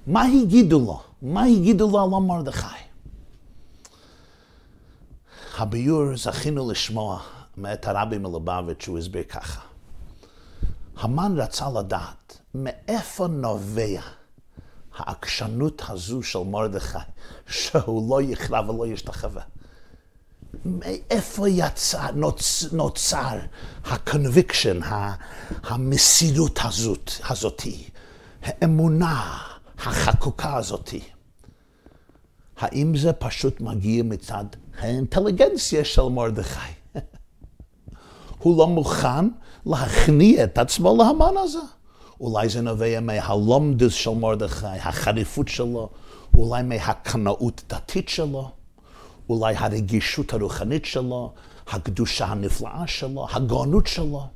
מה 0.07 0.25
הגידו 0.25 0.79
לו? 0.79 1.01
מה 1.23 1.45
הגידו 1.45 1.91
לו 1.91 2.05
על 2.05 2.15
עם 2.15 2.27
מרדכי? 2.27 2.67
הביאור 5.59 6.17
זכינו 6.17 6.71
לשמוע 6.71 7.21
מאת 7.57 7.87
הרבי 7.87 8.19
מלובביץ' 8.19 8.83
שהוא 8.83 8.99
הסביר 8.99 9.23
ככה. 9.23 9.61
המן 10.97 11.35
רצה 11.39 11.67
לדעת 11.79 12.39
מאיפה 12.55 13.27
נובע 13.27 14.01
העקשנות 14.97 15.83
הזו 15.89 16.23
של 16.23 16.39
מרדכי, 16.39 16.99
שהוא 17.47 18.11
לא 18.11 18.23
יכרע 18.23 18.71
ולא 18.71 18.87
ישתחווה. 18.87 19.43
מאיפה 20.65 21.49
יצא, 21.49 22.11
נוצ, 22.15 22.65
נוצר 22.73 23.39
ה 23.85 23.93
conviction, 23.93 24.81
המסירות 25.63 26.59
הזאת, 26.65 27.11
הזאתי, 27.31 27.85
האמונה 28.43 29.39
החקוקה 29.79 30.57
הזאתי? 30.57 31.01
האם 32.57 32.97
זה 32.97 33.13
פשוט 33.13 33.61
מגיע 33.61 34.03
מצד 34.03 34.45
האינטליגנציה 34.79 35.85
של 35.85 36.03
מרדכי? 36.03 36.73
הוא 38.39 38.59
לא 38.59 38.67
מוכן 38.67 39.29
להכניע 39.67 40.45
את 40.45 40.59
עצמו 40.59 40.97
להמן 40.97 41.35
הזה. 41.45 41.59
אולי 42.21 42.49
זה 42.49 42.61
נובע 42.61 43.01
מהלומדוס 43.01 43.95
של 43.95 44.11
מרדכי, 44.11 44.67
החריפות 44.67 45.49
שלו, 45.49 45.89
אולי 46.35 46.63
מהקנאות 46.63 47.63
דתית 47.69 48.09
שלו. 48.09 48.51
אולי 49.29 49.55
הרגישות 49.57 50.33
הרוחנית 50.33 50.85
שלו, 50.85 51.33
הקדושה 51.67 52.27
הנפלאה 52.27 52.87
שלו, 52.87 53.27
הגאונות 53.33 53.87
שלו. 53.87 54.27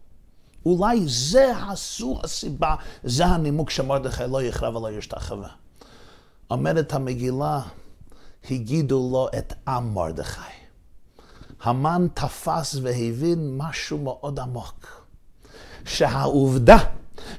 אולי 0.66 1.00
זה 1.06 1.52
הסו 1.56 2.20
הסיבה, 2.24 2.74
זה 3.04 3.26
הנימוק 3.26 3.70
שמרדכי 3.70 4.22
לא 4.30 4.42
יכרע 4.42 4.76
ולא 4.76 4.90
ישתחווה. 4.90 5.48
אומרת 6.50 6.92
המגילה, 6.92 7.60
הגידו 8.50 9.08
לו 9.12 9.28
את 9.38 9.52
עם 9.68 9.94
מרדכי. 9.94 10.40
המן 11.62 12.06
תפס 12.14 12.76
והבין 12.82 13.56
משהו 13.56 13.98
מאוד 13.98 14.40
עמוק. 14.40 15.06
שהעובדה 15.84 16.78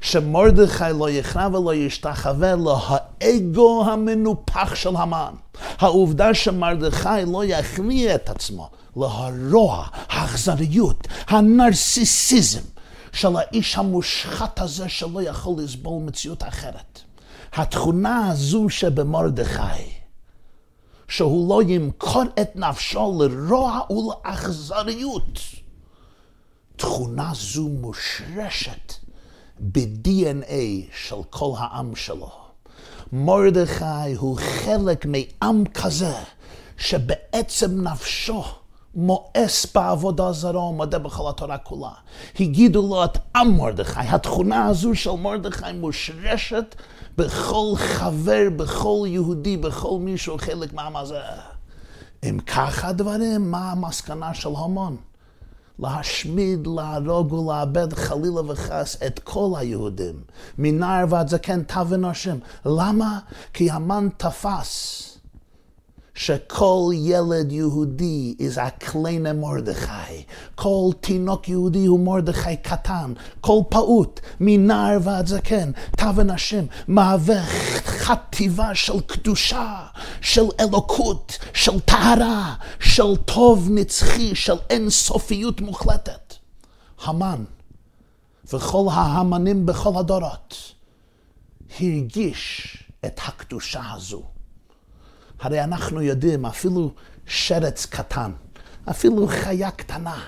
שמרדכי 0.01 0.83
לא 0.99 1.09
יכרע 1.09 1.47
ולא 1.47 1.73
ישתחווה 1.73 2.53
לאגו 2.55 3.85
המנופח 3.85 4.75
של 4.75 4.95
המן. 4.95 5.33
העובדה 5.80 6.34
שמרדכי 6.34 7.26
לא 7.28 7.45
יכניע 7.45 8.15
את 8.15 8.30
עצמו 8.30 8.69
להרוע, 8.95 9.88
האכזריות, 9.93 11.08
הנרסיסיזם 11.28 12.62
של 13.13 13.38
האיש 13.38 13.78
המושחת 13.78 14.60
הזה 14.60 14.89
שלא 14.89 15.21
יכול 15.21 15.56
לסבול 15.63 16.04
מציאות 16.04 16.43
אחרת. 16.43 17.00
התכונה 17.54 18.30
הזו 18.30 18.69
שבמרדכי, 18.69 20.02
שהוא 21.08 21.50
לא 21.50 21.63
ימכור 21.63 22.24
את 22.41 22.56
נפשו 22.56 23.19
לרוע 23.19 23.80
ולאכזריות. 23.89 25.39
תכונה 26.76 27.32
זו 27.36 27.67
מושרשת 27.67 28.93
ב-DNA 29.60 30.52
של 30.95 31.15
כל 31.30 31.52
העם 31.58 31.95
שלו. 31.95 32.40
מרדכי 33.13 34.13
הוא 34.17 34.38
חלק 34.38 35.06
מעם 35.06 35.63
כזה, 35.74 36.13
שבעצם 36.78 37.88
נפשו 37.88 38.43
מואס 38.95 39.67
בעבודה 39.76 40.32
זרה 40.32 40.63
ומודה 40.63 41.00
בכל 41.00 41.30
התורה 41.30 41.58
כולה. 41.58 41.91
הגידו 42.39 42.82
לו 42.82 43.04
את 43.04 43.17
עם 43.36 43.58
מרדכי. 43.58 44.00
התכונה 44.00 44.65
הזו 44.65 44.95
של 44.95 45.12
מרדכי 45.12 45.71
מושרשת 45.74 46.76
בכל 47.17 47.74
חבר, 47.76 48.43
בכל 48.56 49.04
יהודי, 49.08 49.58
בכל 49.58 49.97
מי 50.00 50.17
שהוא 50.17 50.39
חלק 50.39 50.74
מהעם 50.74 50.95
הזה. 50.95 51.19
אם 52.24 52.39
ככה 52.39 52.88
הדברים, 52.88 53.52
מה 53.52 53.71
המסקנה 53.71 54.34
של 54.34 54.50
המון? 54.58 54.97
להשמיד, 55.82 56.67
להרוג 56.67 57.34
ולאבד 57.34 57.94
חלילה 57.94 58.41
וחס 58.52 58.98
את 59.08 59.20
כל 59.20 59.50
היהודים, 59.58 60.22
מנער 60.58 61.06
ועד 61.10 61.28
זקן 61.28 61.63
תו 61.63 61.88
ונשים. 61.88 62.39
למה? 62.65 63.20
כי 63.54 63.72
המן 63.72 64.08
תפס 64.17 65.11
שכל 66.15 66.91
ילד 66.93 67.52
יהודי 67.52 68.36
is 68.39 68.84
kleine 68.84 69.34
מרדכי, 69.36 70.24
כל 70.56 70.89
תינוק 71.02 71.50
יהודי 71.50 71.86
הוא 71.86 72.00
מרדכי 72.00 72.58
קטן, 72.58 73.13
כל 73.41 73.60
פעוט, 73.69 74.19
מנער 74.39 74.97
ועד 75.02 75.28
זקן, 75.28 75.71
תו 75.97 76.15
ונשים, 76.15 76.67
מהווה 76.88 77.43
חטיבה 77.86 78.76
של 78.76 79.00
קדושה, 79.02 79.86
של 80.21 80.45
אלוקות, 80.60 81.38
של 81.54 81.80
טהרה, 81.80 82.56
של 82.80 83.15
טוב 83.26 83.67
נצחי, 83.71 84.36
של 84.36 84.56
אין 84.69 84.89
סופיות 84.89 85.62
מוחלטת. 85.62 86.34
המן 87.04 87.43
וכל 88.54 88.88
ההמנים 88.91 89.65
בכל 89.65 90.00
הדורות 90.00 90.74
הרגיש 91.80 92.78
את 93.06 93.19
הקדושה 93.28 93.82
הזו. 93.93 94.24
הרי 95.41 95.63
אנחנו 95.63 96.01
יודעים, 96.01 96.45
אפילו 96.45 96.91
שרץ 97.25 97.86
קטן, 97.86 98.32
אפילו 98.89 99.27
חיה 99.27 99.71
קטנה, 99.71 100.23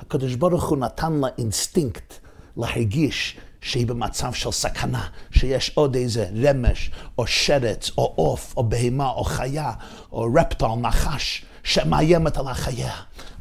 הקדוש 0.00 0.34
ברוך 0.34 0.68
הוא 0.68 0.78
נתן 0.78 1.12
לה 1.12 1.28
אינסטינקט 1.38 2.14
להרגיש 2.56 3.36
שהיא 3.60 3.86
במצב 3.86 4.32
של 4.32 4.50
סכנה, 4.50 5.08
שיש 5.30 5.72
עוד 5.74 5.96
איזה 5.96 6.28
רמש, 6.42 6.90
או 7.18 7.26
שרץ, 7.26 7.90
או 7.98 8.12
עוף, 8.16 8.54
או 8.56 8.68
בהמה, 8.68 9.10
או 9.10 9.24
חיה, 9.24 9.72
או 10.12 10.28
reptile, 10.34 10.66
נחש, 10.66 11.44
שמאיימת 11.62 12.36
על 12.36 12.48
החיה. 12.48 12.94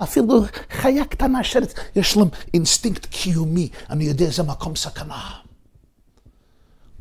אפילו 0.03 0.43
חיה 0.69 1.05
קטנה, 1.05 1.43
שרץ, 1.43 1.73
יש 1.95 2.17
להם 2.17 2.27
אינסטינקט 2.53 3.05
קיומי, 3.05 3.69
אני 3.89 4.03
יודע 4.03 4.25
איזה 4.25 4.43
מקום 4.43 4.75
סכנה. 4.75 5.29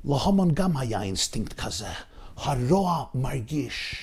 להמן 0.04 0.50
גם 0.54 0.76
היה 0.76 1.02
אינסטינקט 1.02 1.60
כזה. 1.60 1.88
הרוע 2.36 3.04
מרגיש 3.14 3.96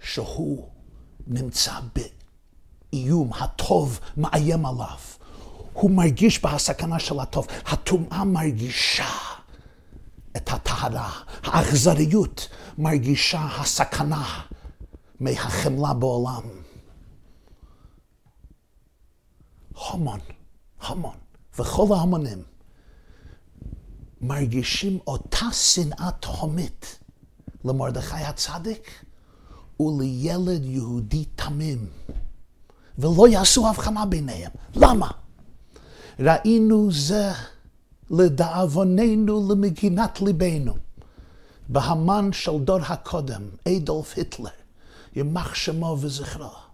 שהוא 0.00 0.68
נמצא 1.26 1.72
באיום, 2.92 3.32
הטוב 3.32 4.00
מאיים 4.16 4.66
עליו. 4.66 4.98
הוא 5.72 5.90
מרגיש 5.90 6.42
בהסכנה 6.42 6.98
של 6.98 7.20
הטוב. 7.20 7.46
הטומאה 7.66 8.24
מרגישה 8.24 9.10
את 10.36 10.48
הטהרה, 10.48 11.10
האכזריות 11.42 12.48
מרגישה 12.78 13.46
הסכנה 13.60 14.40
מהחמלה 15.20 15.94
בעולם. 15.94 16.42
המון, 19.76 20.20
המון, 20.80 21.16
וכל 21.58 21.86
ההמונים 21.96 22.42
מרגישים 24.20 24.98
אותה 25.06 25.46
שנאה 25.52 26.10
תהומית 26.20 26.98
למרדכי 27.64 28.16
הצדיק 28.16 28.90
ולילד 29.80 30.64
יהודי 30.64 31.24
תמים, 31.24 31.86
ולא 32.98 33.28
יעשו 33.28 33.68
הבחנה 33.68 34.06
ביניהם. 34.06 34.50
למה? 34.74 35.10
ראינו 36.20 36.92
זה 36.92 37.32
לדאבוננו 38.10 39.50
למגינת 39.50 40.20
ליבנו. 40.20 40.74
בהמן 41.68 42.32
של 42.32 42.58
דור 42.58 42.80
הקודם, 42.80 43.42
אדולף 43.68 44.12
היטלר, 44.16 44.50
יימח 45.16 45.54
שמו 45.54 45.96
וזכרו. 46.00 46.71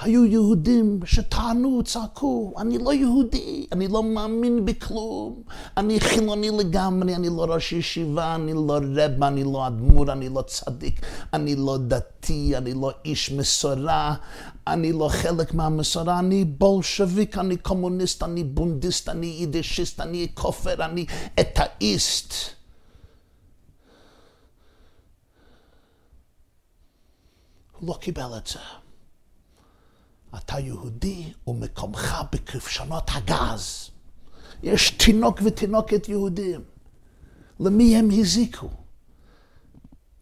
היו 0.00 0.24
יהודים 0.24 1.00
שטענו, 1.04 1.82
צעקו, 1.84 2.54
אני 2.58 2.78
לא 2.78 2.94
יהודי, 2.94 3.66
אני 3.72 3.88
לא 3.88 4.02
מאמין 4.02 4.64
בכלום, 4.64 5.42
אני 5.76 6.00
חילוני 6.00 6.50
לגמרי, 6.50 7.16
אני 7.16 7.28
לא 7.28 7.44
ראש 7.48 7.72
ישיבה, 7.72 8.34
אני 8.34 8.52
לא 8.52 8.78
רב, 8.96 9.22
אני 9.22 9.44
לא 9.44 9.66
אדמו"ר, 9.66 10.12
אני 10.12 10.28
לא 10.28 10.42
צדיק, 10.42 11.00
אני 11.32 11.56
לא 11.56 11.78
דתי, 11.78 12.56
אני 12.56 12.74
לא 12.74 12.90
איש 13.04 13.32
מסורה, 13.32 14.14
אני 14.66 14.92
לא 14.92 15.08
חלק 15.08 15.54
מהמסורה, 15.54 16.18
אני 16.18 16.44
בולשביק, 16.44 17.38
אני 17.38 17.56
קומוניסט, 17.56 18.22
אני 18.22 18.44
בונדיסט, 18.44 19.08
אני 19.08 19.26
יידישיסט, 19.26 20.00
אני 20.00 20.28
כופר, 20.34 20.84
אני 20.84 21.06
אתאיסט. 21.40 22.34
הוא 27.78 27.88
לא 27.88 27.94
קיבל 28.00 28.30
את 28.38 28.46
זה. 28.46 28.79
אתה 30.36 30.58
יהודי 30.58 31.32
ומקומך 31.46 32.16
בכבשנות 32.32 33.10
הגז. 33.14 33.90
יש 34.62 34.90
תינוק 34.90 35.40
ותינוקת 35.44 36.08
יהודים. 36.08 36.60
למי 37.60 37.96
הם 37.96 38.08
הזיקו? 38.12 38.68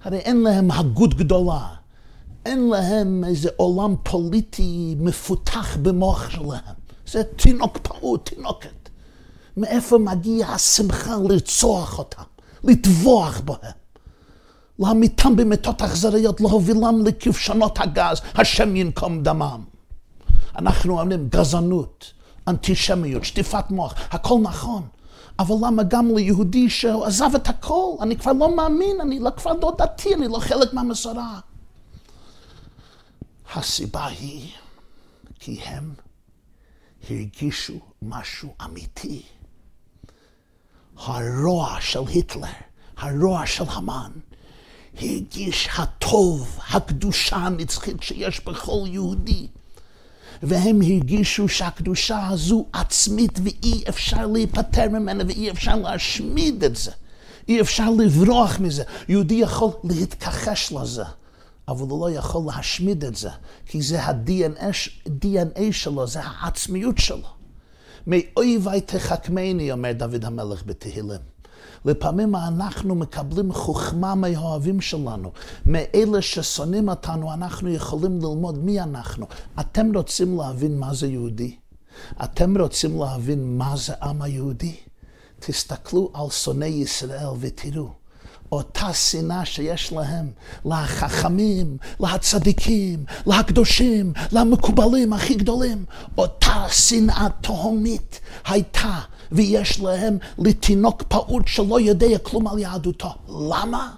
הרי 0.01 0.19
אין 0.19 0.41
להם 0.41 0.71
הגות 0.71 1.15
גדולה. 1.15 1.69
אין 2.47 2.69
להם 2.69 3.25
איזה 3.25 3.49
עולם 3.57 3.95
פוליטי 4.03 4.95
מפותח 4.99 5.77
במוח 5.83 6.31
שלהם. 6.31 6.75
זה 7.07 7.23
תינוק 7.25 7.79
פעוט, 7.79 8.29
תינוקת. 8.29 8.89
מאיפה 9.57 9.99
מגיעה 9.99 10.55
השמחה 10.55 11.17
לרצוח 11.29 11.99
אותם, 11.99 12.23
לטבוח 12.65 13.41
בהם? 13.41 13.73
להמיתם 14.79 15.37
במיתות 15.37 15.83
אכזריות, 15.83 16.41
להובילם 16.41 17.07
לכבשנות 17.07 17.79
הגז, 17.81 18.21
השם 18.35 18.77
ינקום 18.77 19.23
דמם. 19.23 19.65
אנחנו 20.59 21.01
אומרים 21.01 21.29
גזענות, 21.29 22.13
אנטישמיות, 22.49 23.25
שטיפת 23.25 23.71
מוח, 23.71 23.95
הכל 24.11 24.39
נכון. 24.43 24.89
אבל 25.39 25.55
למה 25.67 25.83
גם 25.83 26.17
ליהודי 26.17 26.71
שעזב 26.71 27.31
את 27.35 27.49
הכל, 27.49 27.95
אני 28.01 28.17
כבר 28.17 28.33
לא 28.33 28.57
מאמין, 28.57 29.01
אני 29.01 29.19
לא 29.19 29.31
כבר 29.31 29.53
לא 29.53 29.77
דתי, 29.79 30.15
אני 30.15 30.29
לא 30.29 30.39
חלק 30.39 30.73
מהמסורה. 30.73 31.41
הסיבה 33.55 34.07
היא 34.07 34.53
כי 35.41 35.61
הם 35.65 35.95
הרגישו 37.11 37.79
משהו 38.03 38.55
אמיתי. 38.65 39.23
הרוע 40.97 41.77
של 41.81 42.07
היטלר, 42.07 42.47
הרוע 42.97 43.47
של 43.47 43.65
המן, 43.69 44.11
הרגיש 44.95 45.69
הטוב, 45.79 46.59
הקדושה 46.69 47.37
הנצחית 47.37 48.03
שיש 48.03 48.45
בכל 48.45 48.85
יהודי. 48.87 49.49
והם 50.43 50.81
הרגישו 50.83 51.49
שהקדושה 51.49 52.27
הזו 52.27 52.67
עצמית 52.73 53.39
ואי 53.43 53.83
אפשר 53.89 54.27
להיפטר 54.27 54.89
ממנה 54.89 55.25
ואי 55.27 55.51
אפשר 55.51 55.77
להשמיד 55.77 56.65
את 56.65 56.77
זה. 56.77 56.91
אי 57.49 57.61
אפשר 57.61 57.91
לברוח 57.91 58.61
מזה. 58.61 58.83
יהודי 59.09 59.35
יכול 59.35 59.71
להתכחש 59.85 60.73
לזה, 60.73 61.05
אבל 61.69 61.87
הוא 61.89 62.01
לא 62.01 62.15
יכול 62.15 62.43
להשמיד 62.47 63.05
את 63.05 63.17
זה, 63.17 63.31
כי 63.67 63.83
זה 63.83 64.03
ה-DNA 64.03 65.73
שלו, 65.73 66.07
זה 66.07 66.21
העצמיות 66.23 66.99
שלו. 66.99 67.29
מאויבי 68.07 68.81
תחכמני, 68.87 69.73
אומר 69.73 69.93
דוד 69.93 70.25
המלך 70.25 70.63
בתהילים. 70.67 71.38
לפעמים 71.85 72.37
אנחנו 72.37 72.95
מקבלים 72.95 73.53
חוכמה 73.53 74.15
מהאוהבים 74.15 74.81
שלנו, 74.81 75.33
מאלה 75.67 76.23
ששונאים 76.23 76.89
אותנו, 76.89 77.33
אנחנו 77.33 77.69
יכולים 77.69 78.19
ללמוד 78.19 78.59
מי 78.59 78.81
אנחנו. 78.81 79.27
אתם 79.61 79.97
רוצים 79.97 80.39
להבין 80.39 80.79
מה 80.79 80.95
זה 80.95 81.07
יהודי? 81.07 81.57
אתם 82.25 82.59
רוצים 82.61 83.01
להבין 83.01 83.59
מה 83.59 83.77
זה 83.77 83.95
עם 84.03 84.23
היהודי? 84.23 84.77
תסתכלו 85.41 86.11
על 86.15 86.31
שונאי 86.31 86.69
ישראל 86.69 87.29
ותראו. 87.41 87.89
אותה 88.53 88.93
שנאה 88.93 89.45
שיש 89.45 89.93
להם 89.93 90.31
לחכמים, 90.65 91.77
לצדיקים, 92.01 93.05
לקדושים, 93.27 94.13
למקובלים 94.33 95.13
הכי 95.13 95.35
גדולים, 95.35 95.85
אותה 96.19 96.67
שנאה 96.71 97.27
תהומית 97.41 98.21
הייתה 98.45 98.99
ויש 99.33 99.81
להם 99.81 100.19
לתינוק 100.39 101.03
פעוט 101.03 101.47
שלא 101.47 101.81
יודע 101.81 102.19
כלום 102.19 102.49
על 102.49 102.59
יהדותו. 102.59 103.15
למה? 103.29 103.95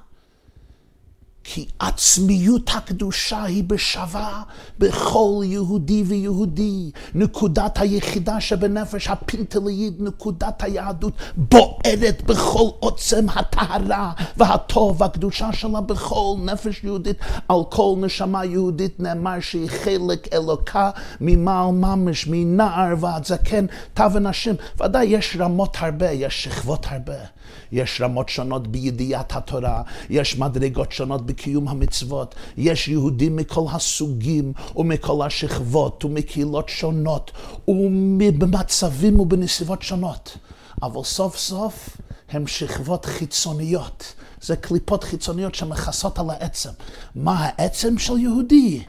כי 1.44 1.66
עצמיות 1.78 2.70
הקדושה 2.74 3.42
היא 3.42 3.64
בשווה 3.64 4.42
בכל 4.78 5.40
יהודי 5.44 6.02
ויהודי. 6.06 6.90
נקודת 7.14 7.80
היחידה 7.80 8.40
שבנפש 8.40 9.08
הפינטליית, 9.08 9.94
נקודת 10.00 10.62
היהדות, 10.62 11.12
בוערת 11.36 12.22
בכל 12.26 12.68
עוצם 12.80 13.26
הטהרה 13.28 14.12
והטוב 14.36 15.00
והקדושה 15.00 15.52
שלה 15.52 15.80
בכל 15.80 16.36
נפש 16.44 16.84
יהודית. 16.84 17.16
על 17.48 17.60
כל 17.68 17.94
נשמה 17.98 18.44
יהודית 18.44 19.00
נאמר 19.00 19.40
שהיא 19.40 19.68
חלק 19.68 20.28
אלוקה 20.32 20.90
ממעל 21.20 21.70
ממש, 21.70 22.26
מנער 22.26 22.94
ועד 23.00 23.24
זקן, 23.24 23.66
תא 23.94 24.08
ונשים. 24.12 24.54
ודאי 24.80 25.06
יש 25.06 25.36
רמות 25.40 25.76
הרבה, 25.80 26.10
יש 26.10 26.44
שכבות 26.44 26.86
הרבה. 26.90 27.39
יש 27.72 28.00
רמות 28.00 28.28
שונות 28.28 28.68
בידיעת 28.68 29.36
התורה, 29.36 29.82
יש 30.10 30.38
מדרגות 30.38 30.92
שונות 30.92 31.26
בקיום 31.26 31.68
המצוות, 31.68 32.34
יש 32.56 32.88
יהודים 32.88 33.36
מכל 33.36 33.64
הסוגים 33.72 34.52
ומכל 34.76 35.26
השכבות 35.26 36.04
ומקהילות 36.04 36.68
שונות 36.68 37.30
ובמצבים 37.68 39.20
ובנסיבות 39.20 39.82
שונות. 39.82 40.36
אבל 40.82 41.04
סוף 41.04 41.36
סוף 41.36 41.96
הם 42.30 42.46
שכבות 42.46 43.04
חיצוניות. 43.04 44.14
זה 44.40 44.56
קליפות 44.56 45.04
חיצוניות 45.04 45.54
שמכסות 45.54 46.18
על 46.18 46.30
העצם. 46.30 46.70
מה 47.14 47.34
העצם 47.38 47.98
של 47.98 48.18
יהודי? 48.18 48.82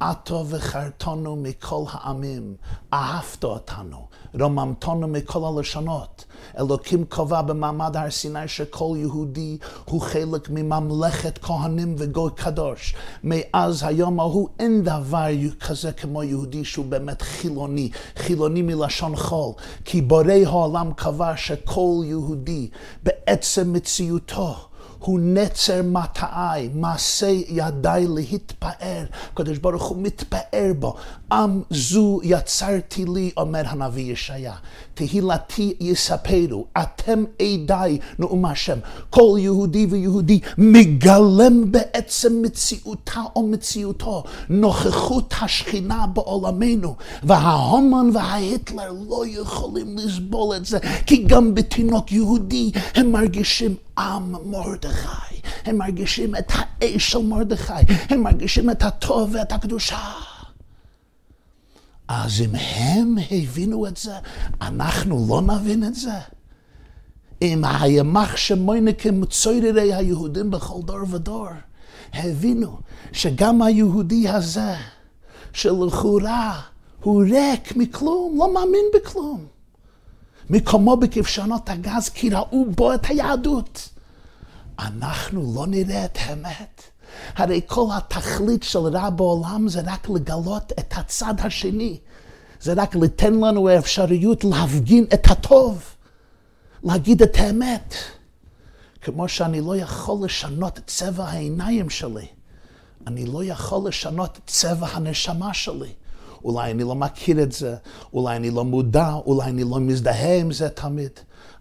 עטו 0.00 0.44
וחרטונו 0.48 1.36
מכל 1.36 1.82
העמים, 1.90 2.54
אהבת 2.92 3.44
אותנו, 3.44 4.06
רוממתנו 4.40 5.08
מכל 5.08 5.42
הלשונות. 5.44 6.24
אלוקים 6.58 7.04
קבע 7.04 7.42
במעמד 7.42 7.96
הר 7.96 8.10
סיני 8.10 8.48
שכל 8.48 8.94
יהודי 8.96 9.58
הוא 9.84 10.00
חלק 10.00 10.50
מממלכת 10.50 11.38
כהנים 11.38 11.94
וגוי 11.98 12.30
קדוש. 12.34 12.94
מאז 13.24 13.82
היום 13.82 14.20
ההוא 14.20 14.48
אין 14.58 14.82
דבר 14.82 15.26
כזה 15.60 15.92
כמו 15.92 16.22
יהודי 16.22 16.64
שהוא 16.64 16.86
באמת 16.86 17.22
חילוני, 17.22 17.90
חילוני 18.16 18.62
מלשון 18.62 19.16
חול. 19.16 19.52
כי 19.84 20.02
בורא 20.02 20.32
העולם 20.46 20.92
קבע 20.92 21.36
שכל 21.36 22.02
יהודי 22.04 22.68
בעצם 23.02 23.72
מציאותו 23.72 24.56
הוא 24.98 25.20
נצר 25.22 25.82
מטעי, 25.82 26.68
מעשה 26.74 27.26
ידיי 27.48 28.06
להתפאר. 28.08 29.04
הקדוש 29.32 29.58
ברוך 29.58 29.82
הוא 29.82 29.98
מתפאר 30.02 30.72
בו. 30.78 30.94
עם 31.32 31.62
זו 31.70 32.20
יצרתי 32.22 33.04
לי, 33.04 33.30
אומר 33.36 33.62
הנביא 33.66 34.12
ישעיה. 34.12 34.54
תהילתי 34.94 35.74
יספרו, 35.80 36.64
אתם 36.82 37.24
עדיי, 37.42 37.98
נאום 38.18 38.44
השם. 38.44 38.78
כל 39.10 39.36
יהודי 39.38 39.86
ויהודי 39.90 40.40
מגלם 40.58 41.72
בעצם 41.72 42.42
מציאותה 42.42 43.20
או 43.36 43.46
מציאותו, 43.46 44.24
נוכחות 44.48 45.34
השכינה 45.40 46.06
בעולמנו. 46.06 46.94
וההומן 47.22 48.10
וההיטלר 48.14 48.92
לא 49.08 49.24
יכולים 49.26 49.98
לסבול 49.98 50.56
את 50.56 50.64
זה, 50.64 50.78
כי 51.06 51.24
גם 51.24 51.54
בתינוק 51.54 52.12
יהודי 52.12 52.70
הם 52.94 53.12
מרגישים 53.12 53.74
עם 53.98 54.50
מרדכי. 54.50 55.40
הם 55.64 55.78
מרגישים 55.78 56.36
את 56.36 56.52
האש 56.54 57.12
של 57.12 57.18
מרדכי, 57.18 57.72
הם 58.08 58.22
מרגישים 58.22 58.70
את 58.70 58.82
הטוב 58.82 59.34
ואת 59.34 59.52
הקדושה. 59.52 60.12
אז 62.08 62.40
אם 62.40 62.54
הם 62.54 63.14
הבינו 63.30 63.86
את 63.86 63.96
זה, 63.96 64.14
אנחנו 64.60 65.26
לא 65.28 65.42
נבין 65.42 65.84
את 65.84 65.94
זה. 65.94 66.18
אם 67.42 67.64
הימח 67.64 68.36
שמוינקים 68.36 69.24
צוירי 69.24 69.94
היהודים 69.94 70.50
בכל 70.50 70.80
דור 70.84 70.98
ודור, 71.10 71.48
הבינו 72.14 72.78
שגם 73.12 73.62
היהודי 73.62 74.28
הזה, 74.28 74.74
שלכאורה 75.52 76.60
הוא 77.02 77.24
ריק 77.24 77.76
מכלום, 77.76 78.34
לא 78.38 78.54
מאמין 78.54 78.84
בכלום. 78.94 79.55
מקומו 80.50 80.96
בכבשונות 80.96 81.70
הגז 81.70 82.08
כי 82.08 82.30
ראו 82.30 82.66
בו 82.70 82.94
את 82.94 83.06
היהדות. 83.06 83.88
אנחנו 84.78 85.52
לא 85.56 85.66
נראה 85.66 86.04
את 86.04 86.18
האמת. 86.20 86.82
הרי 87.36 87.60
כל 87.66 87.86
התכלית 87.96 88.62
של 88.62 88.78
רע 88.78 89.10
בעולם 89.10 89.68
זה 89.68 89.80
רק 89.84 90.08
לגלות 90.10 90.72
את 90.78 90.94
הצד 90.96 91.34
השני. 91.38 91.98
זה 92.60 92.72
רק 92.76 92.94
ליתן 92.94 93.34
לנו 93.34 93.68
האפשריות 93.68 94.44
להפגין 94.44 95.04
את 95.14 95.30
הטוב, 95.30 95.84
להגיד 96.82 97.22
את 97.22 97.36
האמת. 97.36 97.94
כמו 99.00 99.28
שאני 99.28 99.60
לא 99.60 99.76
יכול 99.76 100.24
לשנות 100.24 100.80
צבע 100.86 101.24
העיניים 101.24 101.90
שלי, 101.90 102.26
אני 103.06 103.26
לא 103.26 103.44
יכול 103.44 103.88
לשנות 103.88 104.38
צבע 104.46 104.86
הנשמה 104.86 105.54
שלי. 105.54 105.92
אולי 106.46 106.70
אני 106.70 106.82
לא 106.82 106.94
מכיר 106.94 107.42
את 107.42 107.52
זה, 107.52 107.76
אולי 108.12 108.36
אני 108.36 108.50
לא 108.50 108.64
מודע, 108.64 109.12
אולי 109.12 109.46
אני 109.48 109.64
לא 109.64 109.80
מזדהה 109.80 110.38
עם 110.40 110.52
זה 110.52 110.68
תמיד. 110.68 111.10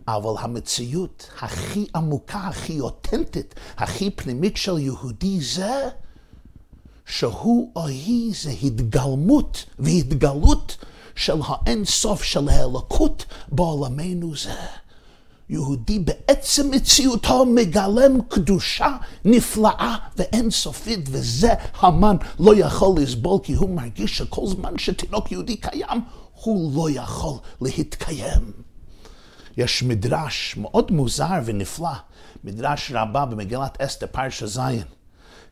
אבל 0.08 0.34
המציאות 0.40 1.30
הכי 1.42 1.86
עמוקה, 1.96 2.38
הכי 2.38 2.80
אותנטית, 2.80 3.56
הכי 3.78 4.12
פנימית 4.12 4.58
של 4.58 4.80
יהודי 4.80 5.42
זה 5.42 5.90
שהוא 7.06 7.72
או 7.76 7.88
היא 7.88 8.34
זה 8.42 8.50
התגלמות 8.64 9.66
והתגלות 9.80 10.78
של 11.16 11.40
האין 11.46 11.86
סוף 11.86 12.24
של 12.24 12.50
האלוקות 12.50 13.26
בעולמנו 13.48 14.36
זה. 14.36 14.54
יהודי 15.50 16.00
בעצם 16.00 16.72
מציאותו 16.72 17.46
מגלם 17.46 18.22
קדושה 18.30 18.98
נפלאה 19.26 19.96
ואין 20.18 20.52
סופית, 20.52 21.00
וזה 21.12 21.54
המן 21.80 22.16
לא 22.40 22.56
יכול 22.56 23.02
לסבול, 23.02 23.40
כי 23.44 23.54
הוא 23.54 23.70
מרגיש 23.70 24.18
שכל 24.18 24.48
זמן 24.48 24.78
שתינוק 24.78 25.32
יהודי 25.32 25.56
קיים, 25.56 26.02
הוא 26.44 26.72
לא 26.76 27.00
יכול 27.00 27.38
להתקיים. 27.62 28.52
יש 29.58 29.84
מדרש 29.84 30.58
מאוד 30.58 30.92
מוזר 30.92 31.40
ונפלא, 31.46 31.94
מדרש 32.44 32.92
רבה 32.96 33.26
במגילת 33.26 33.82
אסתר 33.82 34.08
פרשה 34.12 34.48
ז'. 34.48 34.60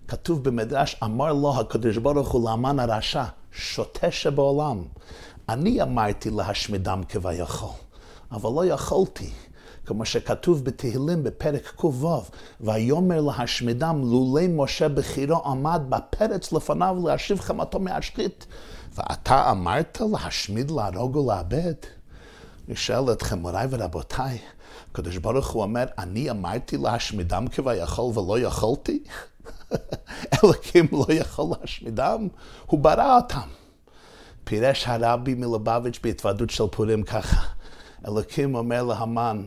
כתוב 0.07 0.43
במדרש, 0.43 0.95
אמר 1.03 1.33
לו 1.33 1.59
הקדוש 1.59 1.97
ברוך 1.97 2.31
הוא 2.31 2.49
לאמן 2.49 2.79
הרשע, 2.79 3.23
שוטה 3.51 4.11
שבעולם. 4.11 4.83
אני 5.49 5.81
אמרתי 5.81 6.29
להשמידם 6.29 7.01
כביכול, 7.09 7.69
אבל 8.31 8.49
לא 8.49 8.65
יכולתי. 8.65 9.29
כמו 9.85 10.05
שכתוב 10.05 10.65
בתהילים 10.65 11.23
בפרק 11.23 11.73
ק"ו, 11.75 12.21
ויאמר 12.61 13.21
להשמידם 13.21 14.01
לולי 14.01 14.47
משה 14.47 14.89
בחירו 14.89 15.41
עמד 15.45 15.81
בפרץ 15.89 16.51
לפניו 16.51 16.97
להשיב 17.05 17.39
חמתו 17.39 17.79
מהשחית. 17.79 18.45
ואתה 18.95 19.51
אמרת 19.51 20.01
להשמיד, 20.11 20.71
להרוג 20.71 21.15
ולאבד? 21.15 21.73
אני 22.67 22.75
שואל 22.75 23.11
אתכם, 23.11 23.39
מוריי 23.39 23.67
ורבותיי, 23.69 24.37
הקדוש 24.91 25.17
ברוך 25.17 25.49
הוא 25.49 25.63
אומר, 25.63 25.85
אני 25.97 26.29
אמרתי 26.29 26.77
להשמידם 26.77 27.45
כביכול 27.47 28.19
ולא 28.19 28.39
יכולתי? 28.39 29.03
אלוקים 30.33 30.87
לא 30.91 31.05
יכול 31.13 31.45
להשמידם, 31.61 32.27
הוא 32.65 32.79
ברא 32.79 33.15
אותם. 33.15 33.49
פירש 34.43 34.87
הרבי 34.87 35.33
מלובביץ' 35.33 35.99
בהתוועדות 36.03 36.49
של 36.49 36.63
פורים 36.71 37.03
ככה, 37.03 37.41
אלוקים 38.07 38.55
אומר 38.55 38.83
להמן, 38.83 39.43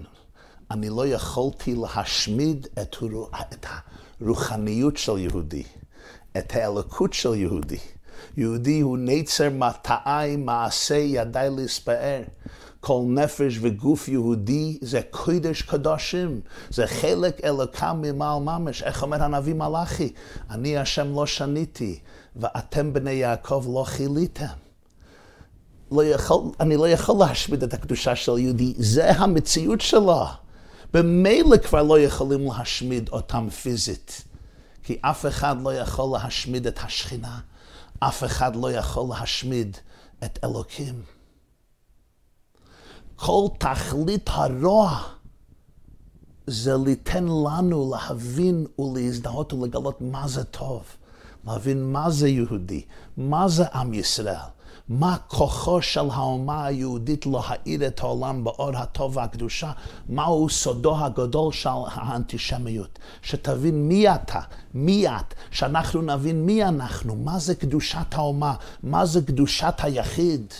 אני 0.71 0.89
לא 0.89 1.07
יכולתי 1.07 1.75
להשמיד 1.75 2.67
את, 2.83 2.97
את 3.53 3.67
הרוחניות 4.21 4.97
של 4.97 5.19
יהודי, 5.19 5.63
את 6.39 6.57
האלוקות 6.57 7.13
של 7.13 7.35
יהודי. 7.35 7.79
יהודי 8.37 8.81
הוא 8.81 8.99
נצר 9.01 9.51
מטעי 9.51 10.37
מעשה 10.37 10.95
ידי 10.95 11.49
להספאר. 11.57 12.23
כל 12.81 13.03
נפש 13.09 13.59
וגוף 13.61 14.09
יהודי 14.09 14.79
זה 14.81 15.01
קודש 15.11 15.63
קדושים, 15.63 16.41
זה 16.71 16.87
חלק 16.87 17.45
אלוקם 17.45 17.99
ממעל 18.03 18.43
ממש. 18.43 18.83
איך 18.83 19.03
אומר 19.03 19.23
הנביא 19.23 19.55
מלאכי? 19.55 20.13
אני 20.51 20.79
השם 20.79 21.15
לא 21.15 21.27
שניתי, 21.27 21.99
ואתם 22.37 22.93
בני 22.93 23.13
יעקב 23.13 23.65
לא 23.75 23.85
חיליתם. 23.85 24.45
לא 25.93 26.05
יכול, 26.05 26.43
אני 26.61 26.77
לא 26.77 26.89
יכול 26.89 27.17
להשמיד 27.19 27.63
את 27.63 27.75
הקדושה 27.75 28.17
של 28.17 28.39
יהודי, 28.39 28.75
זה 28.77 29.11
המציאות 29.11 29.81
שלו. 29.81 30.25
במילא 30.97 31.57
כבר 31.57 31.83
לא 31.83 32.01
יכולים 32.01 32.47
להשמיד 32.53 33.09
אותם 33.09 33.49
פיזית, 33.51 34.25
כי 34.83 34.99
אף 35.01 35.27
אחד 35.27 35.57
לא 35.63 35.75
יכול 35.75 36.19
להשמיד 36.19 36.67
את 36.67 36.79
השכינה, 36.83 37.41
אף 37.99 38.25
אחד 38.25 38.57
לא 38.57 38.73
יכול 38.73 39.07
להשמיד 39.11 39.77
את 40.25 40.39
אלוקים. 40.45 41.03
כל 43.17 43.47
תכלית 43.59 44.31
הרוע 44.33 45.03
זה 46.47 46.73
ליתן 46.85 47.25
לנו 47.25 47.95
להבין 47.95 48.67
ולהזדהות 48.79 49.53
ולגלות 49.53 50.01
מה 50.01 50.29
זה 50.29 50.45
טוב, 50.45 50.85
להבין 51.47 51.93
מה 51.93 52.11
זה 52.11 52.29
יהודי, 52.29 52.85
מה 53.17 53.49
זה 53.49 53.65
עם 53.75 53.95
ישראל. 53.95 54.56
מה 54.89 55.17
כוחו 55.29 55.83
של 55.83 56.11
האומה 56.11 56.67
היהודית 56.67 57.27
להאיר 57.27 57.87
את 57.87 58.01
העולם 58.01 58.45
באור 58.45 58.77
הטוב 58.77 59.17
והקדושה, 59.17 59.73
מהו 60.09 60.49
סודו 60.49 61.05
הגדול 61.05 61.53
של 61.53 61.69
האנטישמיות. 61.93 62.99
שתבין 63.23 63.89
מי 63.89 64.15
אתה, 64.15 64.41
מי 64.75 65.09
את, 65.09 65.35
שאנחנו 65.51 66.03
נבין 66.03 66.47
מי 66.47 66.65
אנחנו, 66.65 67.17
מה 67.17 67.39
זה 67.39 67.55
קדושת 67.55 68.07
האומה, 68.13 68.55
מה 68.83 69.07
זה 69.07 69.23
קדושת 69.23 69.75
היחיד. 69.79 70.55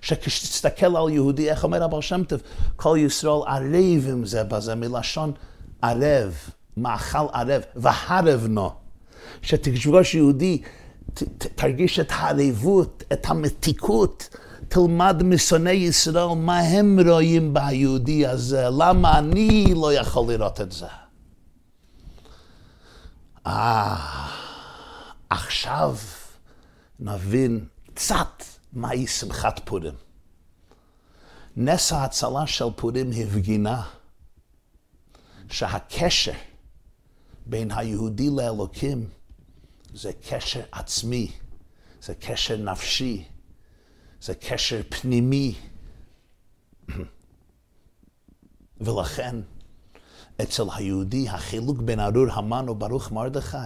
שכשתסתכל 0.00 0.96
על 0.96 1.08
יהודי, 1.10 1.50
איך 1.50 1.64
אומר 1.64 1.82
הבעל 1.82 2.02
שם 2.02 2.24
טוב, 2.24 2.40
כל 2.76 2.96
ישראל 3.00 3.42
ערב 3.46 4.08
עם 4.08 4.24
זה 4.24 4.44
בזה, 4.44 4.74
מלשון 4.74 5.32
ערב, 5.82 6.34
מאכל 6.76 7.26
ערב, 7.32 7.62
והרב 7.76 8.46
נו. 8.48 8.70
שתקשוש 9.42 10.14
יהודי, 10.14 10.62
תרגיש 11.54 12.00
את 12.00 12.08
הערבות, 12.10 13.02
את 13.12 13.26
המתיקות. 13.26 14.28
תלמד 14.68 15.22
משונאי 15.22 15.72
ישראל 15.72 16.34
מה 16.36 16.58
הם 16.58 16.98
רואים 17.08 17.54
ביהודי 17.54 18.26
הזה, 18.26 18.66
למה 18.78 19.18
אני 19.18 19.74
לא 19.74 19.92
יכול 19.94 20.32
לראות 20.32 20.60
את 20.60 20.72
זה. 20.72 20.86
אה, 23.46 24.28
עכשיו 25.30 25.96
נבין 27.00 27.66
קצת 27.94 28.44
מהי 28.72 29.06
שמחת 29.06 29.60
פורים. 29.64 29.94
נס 31.56 31.92
ההצלה 31.92 32.46
של 32.46 32.64
פורים 32.76 33.10
הפגינה 33.10 33.82
שהקשר 35.50 36.32
בין 37.46 37.70
היהודי 37.70 38.30
לאלוקים 38.30 39.08
זה 39.94 40.12
קשר 40.28 40.62
עצמי, 40.72 41.32
זה 42.02 42.14
קשר 42.14 42.56
נפשי, 42.56 43.24
זה 44.22 44.34
קשר 44.34 44.80
פנימי. 44.88 45.54
ולכן, 48.80 49.36
אצל 50.42 50.62
היהודי 50.74 51.28
החילוק 51.28 51.78
בין 51.78 52.00
ארור 52.00 52.30
המן 52.32 52.68
וברוך 52.68 53.12
מרדכי 53.12 53.56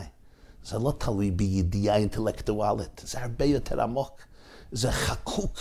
זה 0.65 0.79
לא 0.79 0.93
תלוי 0.99 1.31
בידיעה 1.31 1.97
אינטלקטואלית, 1.97 3.03
זה 3.05 3.23
הרבה 3.23 3.45
יותר 3.45 3.83
עמוק. 3.83 4.21
זה 4.73 4.93
חקוק 4.93 5.59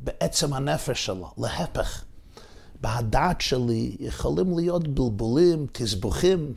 בעצם 0.00 0.52
הנפש 0.54 1.06
שלו, 1.06 1.32
להפך. 1.38 2.04
בהדעת 2.80 3.40
שלי 3.40 3.96
יכולים 4.00 4.58
להיות 4.58 4.88
בלבולים, 4.88 5.66
תסבוכים. 5.72 6.54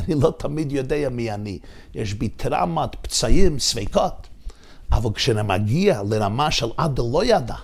אני 0.00 0.14
לא 0.14 0.32
תמיד 0.38 0.72
יודע 0.72 1.08
מי 1.08 1.32
אני. 1.32 1.58
יש 1.94 2.14
בי 2.14 2.28
טראומת, 2.28 2.94
פצעים, 3.02 3.58
ספקות. 3.58 4.28
אבל 4.92 5.12
כשאני 5.14 5.42
מגיע 5.42 6.02
לרמה 6.02 6.50
של 6.50 6.66
עד 6.76 6.98
לא 6.98 7.24
ידע, 7.24 7.54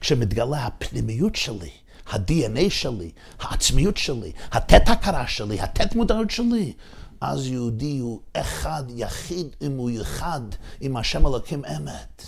כשמתגלה 0.00 0.66
הפנימיות 0.66 1.36
שלי, 1.36 1.70
ה-DNA 2.12 2.70
שלי, 2.70 3.10
העצמיות 3.40 3.96
שלי, 3.96 4.32
התת 4.52 4.88
הכרה 4.88 5.26
שלי, 5.26 5.60
התת 5.60 5.94
מודעות 5.94 6.30
שלי, 6.30 6.72
אז 7.20 7.46
יהודי 7.46 7.98
הוא 7.98 8.20
אחד, 8.32 8.82
יחיד, 8.88 9.46
אם 9.62 9.76
הוא 9.76 9.90
יחד, 9.90 10.40
עם 10.80 10.96
השם 10.96 11.26
אלוקים 11.26 11.62
אמת. 11.64 12.22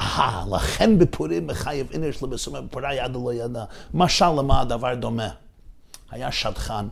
אה, 0.00 0.44
לכן 0.52 0.98
בפורים 0.98 1.46
מחייב 1.46 1.90
אינר 1.90 2.12
שלו 2.12 2.30
בסומם 2.30 2.66
פורה 2.70 2.94
יד 2.94 3.12
לא 3.14 3.34
ידע. 3.34 3.64
משל 3.94 4.30
למה 4.30 4.60
הדבר 4.60 4.94
דומה? 4.94 5.28
היה 6.10 6.32
שדכן, 6.32 6.86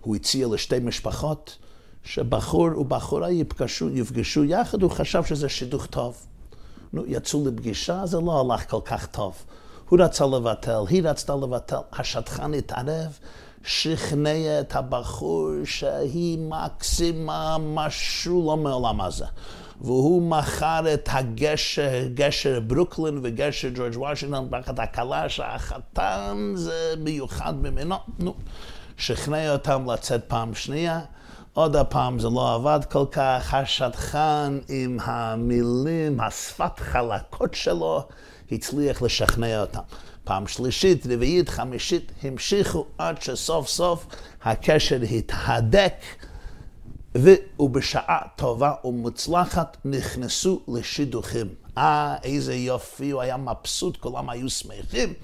הוא 0.00 0.16
הציע 0.16 0.46
לשתי 0.48 0.78
משפחות 0.78 1.56
שבחור 2.04 2.68
ובחורה 2.78 3.30
יפגשו, 3.30 3.90
יפגשו 3.90 4.44
יחד, 4.44 4.82
הוא 4.82 4.90
חשב 4.90 5.24
שזה 5.24 5.48
שידוך 5.48 5.86
טוב. 5.86 6.26
נו, 6.92 7.02
יצאו 7.06 7.48
לפגישה, 7.48 8.06
זה 8.06 8.20
לא 8.20 8.40
הלך 8.40 8.70
כל 8.70 8.80
כך 8.84 9.06
טוב. 9.06 9.34
הוא 9.88 9.98
רצה 10.02 10.26
לבטל, 10.26 10.82
היא 10.88 11.02
רצתה 11.04 11.34
לבטל, 11.36 11.76
השטחן 11.92 12.54
התערב, 12.54 13.18
שכנע 13.64 14.60
את 14.60 14.76
הבחור 14.76 15.50
שהיא 15.64 16.38
מקסימה, 16.38 17.56
משהו 17.58 18.46
לא 18.46 18.56
מעולם 18.56 19.00
הזה. 19.00 19.26
והוא 19.80 20.22
מכר 20.22 20.94
את 20.94 21.08
הגשר, 21.12 22.06
גשר 22.14 22.60
ברוקלין 22.60 23.20
וגשר 23.22 23.68
ג'ורג' 23.74 23.96
וושינגטון 23.96 24.48
תחת 24.62 24.78
הקלה 24.78 25.28
שהחתן 25.28 26.52
זה 26.54 26.94
מיוחד 26.98 27.54
ממנו. 27.56 27.96
נו, 28.18 28.34
שכנע 28.96 29.52
אותם 29.52 29.90
לצאת 29.90 30.24
פעם 30.28 30.54
שנייה. 30.54 31.00
עוד 31.54 31.76
הפעם 31.76 32.18
זה 32.18 32.28
לא 32.28 32.54
עבד 32.54 32.80
כל 32.90 33.04
כך, 33.12 33.54
השטחן 33.54 34.58
עם 34.68 34.98
המילים, 35.02 36.20
השפת 36.20 36.78
חלקות 36.78 37.54
שלו, 37.54 38.02
הצליח 38.52 39.02
לשכנע 39.02 39.60
אותם. 39.60 39.80
פעם 40.24 40.46
שלישית, 40.46 41.06
רביעית, 41.06 41.48
חמישית, 41.48 42.12
המשיכו 42.22 42.86
עד 42.98 43.22
שסוף 43.22 43.68
סוף 43.68 44.06
הקשר 44.42 44.98
התהדק, 45.02 45.94
ובשעה 47.14 48.18
טובה 48.36 48.72
ומוצלחת 48.84 49.76
נכנסו 49.84 50.60
לשידוכים. 50.68 51.46
אה, 51.78 52.16
איזה 52.24 52.54
יופי, 52.54 53.10
הוא 53.10 53.20
היה 53.20 53.36
מבסוט, 53.36 53.96
כולם 53.96 54.30
היו 54.30 54.50
שמחים. 54.50 55.14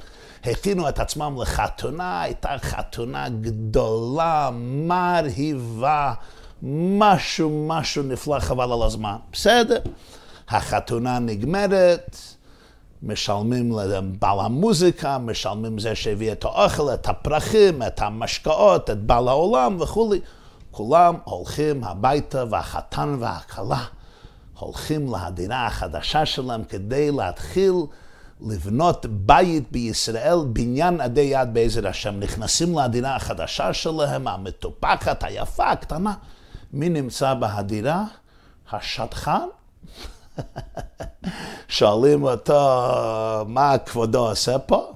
הכינו 0.47 0.89
את 0.89 0.99
עצמם 0.99 1.37
לחתונה, 1.43 2.23
הייתה 2.23 2.57
חתונה 2.59 3.29
גדולה, 3.29 4.51
מרהיבה, 4.53 6.13
משהו, 6.63 7.67
משהו 7.69 8.03
נפלא, 8.03 8.41
חבל 8.41 8.73
על 8.73 8.83
הזמן. 8.83 9.17
בסדר, 9.33 9.81
החתונה 10.49 11.19
נגמרת, 11.19 12.17
משלמים 13.03 13.79
לבעל 13.79 14.41
המוזיקה, 14.41 15.19
משלמים 15.19 15.79
זה 15.79 15.95
שהביא 15.95 16.33
את 16.33 16.45
האוכל, 16.45 16.95
את 16.95 17.09
הפרחים, 17.09 17.83
את 17.83 18.01
המשקאות, 18.03 18.91
את 18.91 18.99
בעל 18.99 19.29
העולם 19.29 19.77
וכולי. 19.81 20.21
כולם 20.71 21.15
הולכים 21.25 21.85
הביתה, 21.85 22.45
והחתן 22.51 23.17
והכלה 23.21 23.85
הולכים 24.59 25.15
לדירה 25.15 25.67
החדשה 25.67 26.27
שלהם 26.27 26.65
כדי 26.65 27.11
להתחיל 27.11 27.75
לבנות 28.41 29.07
בית 29.09 29.73
בישראל, 29.73 30.39
בניין 30.53 31.01
עדי 31.01 31.21
יד 31.21 31.49
בעזר 31.55 31.89
השם. 31.89 32.21
נכנסים 32.21 32.79
לדירה 32.79 33.17
החדשה 33.17 33.73
שלהם, 33.73 34.29
המטופחת, 34.29 35.25
היפה, 35.25 35.71
הקטנה. 35.71 36.15
מי 36.73 36.89
נמצא 36.89 37.35
בהדירה? 37.35 38.05
השטחן? 38.73 39.47
שואלים 41.69 42.23
אותו, 42.23 42.61
מה 43.47 43.79
כבודו 43.79 44.29
עושה 44.29 44.59
פה? 44.59 44.93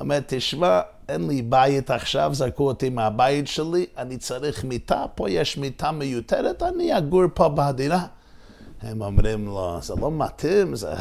אומר, 0.00 0.18
תשמע, 0.26 0.80
אין 1.08 1.28
לי 1.28 1.42
בית 1.42 1.90
עכשיו, 1.90 2.30
זרקו 2.34 2.68
אותי 2.68 2.90
מהבית 2.90 3.48
שלי, 3.48 3.86
אני 3.98 4.16
צריך 4.18 4.64
מיטה, 4.64 5.04
פה 5.14 5.30
יש 5.30 5.58
מיטה 5.58 5.90
מיותרת, 5.90 6.62
אני 6.62 6.98
אגור 6.98 7.22
פה 7.34 7.48
בדירה. 7.48 8.06
הם 8.86 9.02
אומרים 9.02 9.46
לו, 9.46 9.78
זה 9.82 9.94
לא 10.00 10.10
מתאים, 10.10 10.76
זה, 10.76 10.92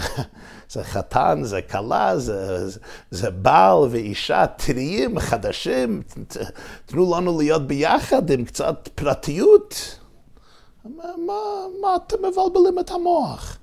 זה 0.69 0.83
חתן, 0.83 1.39
זה 1.43 1.61
כלה, 1.61 2.19
זה, 2.19 2.69
זה, 2.69 2.79
זה 3.11 3.29
בעל 3.31 3.77
ואישה 3.89 4.45
טריים, 4.47 5.19
חדשים, 5.19 6.01
ת, 6.27 6.37
תנו 6.85 7.15
לנו 7.15 7.37
להיות 7.37 7.67
ביחד 7.67 8.29
עם 8.29 8.45
קצת 8.45 8.89
פרטיות. 8.95 9.99
מה, 10.85 11.03
מה, 11.25 11.33
מה 11.81 11.95
אתם 11.95 12.17
מבלבלים 12.17 12.79
את 12.79 12.91
המוח? 12.91 13.57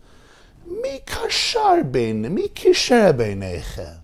מי 0.66 0.99
קשר 1.05 1.75
בין, 1.91 2.27
מי 2.27 2.49
קישר 2.49 3.12
ביניכם? 3.16 4.03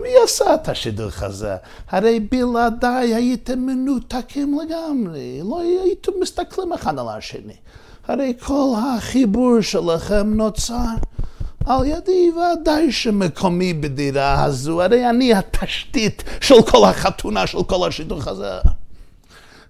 מי 0.00 0.08
עשה 0.24 0.54
את 0.54 0.68
השידוך 0.68 1.22
הזה? 1.22 1.56
הרי 1.88 2.20
בלעדיי 2.20 3.14
הייתם 3.14 3.58
מנותקים 3.58 4.58
לגמרי, 4.60 5.40
לא 5.44 5.60
הייתם 5.60 6.12
מסתכלים 6.20 6.72
אחד 6.72 6.98
על 6.98 7.08
השני. 7.08 7.56
הרי 8.10 8.34
כל 8.46 8.74
החיבור 8.78 9.60
שלכם 9.60 10.34
נוצר 10.34 10.94
על 11.66 11.84
ידי, 11.84 12.30
ודאי 12.30 12.92
שמקומי 12.92 13.74
בדירה 13.74 14.44
הזו, 14.44 14.82
הרי 14.82 15.10
אני 15.10 15.34
התשתית 15.34 16.24
של 16.40 16.62
כל 16.70 16.84
החתונה, 16.84 17.46
של 17.46 17.62
כל 17.62 17.88
השידוך 17.88 18.26
הזה. 18.26 18.58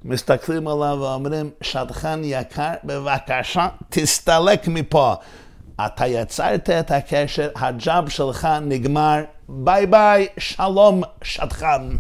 מסתכלים 0.05 0.69
עליו 0.69 0.99
ואומרים, 1.01 1.51
שטחן 1.61 2.21
יקר, 2.25 2.73
בבקשה, 2.85 3.69
תסתלק 3.89 4.69
מפה. 4.69 5.15
אתה 5.87 6.07
יצרת 6.07 6.71
את 6.71 6.91
הקשר, 6.91 7.49
הג'אב 7.57 8.09
שלך 8.09 8.49
נגמר, 8.63 9.23
ביי 9.49 9.87
ביי, 9.87 10.27
שלום, 10.39 11.03
שטחן. 11.23 11.97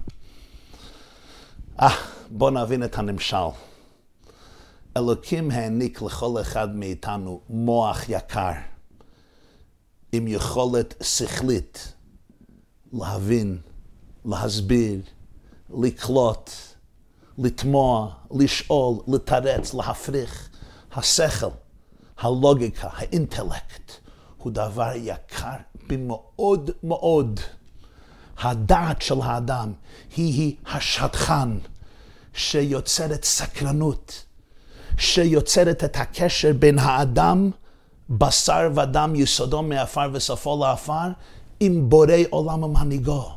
אה, 1.80 1.88
בוא 2.30 2.50
נבין 2.50 2.84
את 2.84 2.98
הנמשל. 2.98 3.69
אלוקים 4.96 5.50
העניק 5.50 6.02
לכל 6.02 6.40
אחד 6.40 6.74
מאיתנו 6.76 7.40
מוח 7.48 8.08
יקר, 8.08 8.52
עם 10.12 10.28
יכולת 10.28 10.94
שכלית 11.02 11.92
להבין, 12.92 13.58
להסביר, 14.24 15.00
לקלוט, 15.70 16.50
לתמוע, 17.38 18.14
לשאול, 18.30 18.96
לתרץ, 19.08 19.74
להפריך. 19.74 20.50
השכל, 20.92 21.46
הלוגיקה, 22.18 22.88
האינטלקט, 22.92 23.92
הוא 24.36 24.52
דבר 24.52 24.90
יקר 24.94 25.56
במאוד 25.86 26.70
מאוד. 26.82 27.40
הדעת 28.38 29.02
של 29.02 29.20
האדם 29.22 29.72
היא 30.16 30.56
השטחן 30.66 31.58
שיוצרת 32.34 33.24
סקרנות. 33.24 34.24
שיוצרת 35.00 35.84
את 35.84 35.96
הקשר 35.96 36.52
בין 36.58 36.78
האדם, 36.78 37.50
בשר 38.10 38.70
ודם, 38.74 39.12
יסודו 39.16 39.62
מעפר 39.62 40.08
וסופו 40.12 40.58
לעפר, 40.60 41.08
עם 41.60 41.88
בורא 41.88 42.14
עולם 42.30 42.62
ומנהיגו. 42.62 43.30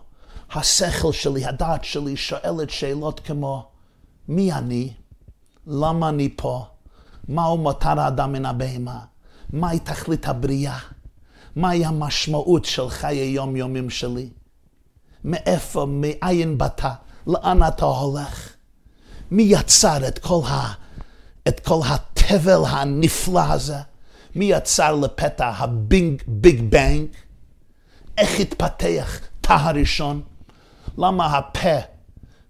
השכל 0.52 1.12
שלי, 1.12 1.46
הדעת 1.46 1.84
שלי, 1.84 2.18
שואלת 2.18 2.70
שאלות 2.70 3.20
כמו, 3.20 3.66
מי 4.28 4.54
אני? 4.54 4.94
למה 5.68 6.10
אני 6.10 6.30
פה? 6.36 6.66
מהו 7.28 7.58
מותר 7.58 8.00
האדם 8.00 8.34
מן 8.34 8.46
הבהמה? 8.46 9.00
מהי 9.54 9.80
תכלית 9.80 10.28
הבריאה? 10.28 10.78
מהי 11.56 11.86
המשמעות 11.86 12.66
של 12.66 12.90
חיי 12.90 13.26
יום-יומים 13.26 13.90
שלי? 13.90 14.30
מאיפה, 15.24 15.86
מאין 15.90 16.58
באת? 16.58 16.82
לאן 17.28 17.68
אתה 17.68 17.86
הולך? 17.86 18.50
מי 19.32 19.44
יצר 19.44 20.08
את 20.08 20.20
כל 20.20 20.40
ה... 20.46 20.83
את 21.48 21.60
כל 21.60 21.80
התבל 21.86 22.62
הנפלא 22.68 23.40
הזה? 23.40 23.78
מי 24.36 24.46
יצר 24.46 24.96
לפתע 24.96 25.50
הביג 25.50 26.22
ביג 26.28 26.62
בנג? 26.70 27.08
איך 28.18 28.40
התפתח 28.40 29.20
תא 29.42 29.54
הראשון? 29.54 30.22
למה 30.98 31.38
הפה 31.38 31.78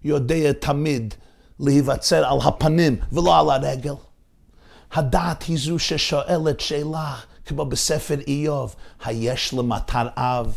יודע 0.04 0.52
תמיד 0.52 1.14
להיווצר 1.60 2.24
על 2.26 2.38
הפנים 2.44 2.96
ולא 3.12 3.40
על 3.40 3.50
הרגל? 3.50 3.94
הדעת 4.92 5.42
היא 5.42 5.58
זו 5.58 5.78
ששואלת 5.78 6.60
שאלה, 6.60 7.14
כמו 7.46 7.64
בספר 7.64 8.18
איוב, 8.26 8.74
היש 9.04 9.54
למטר 9.54 10.08
אב? 10.16 10.54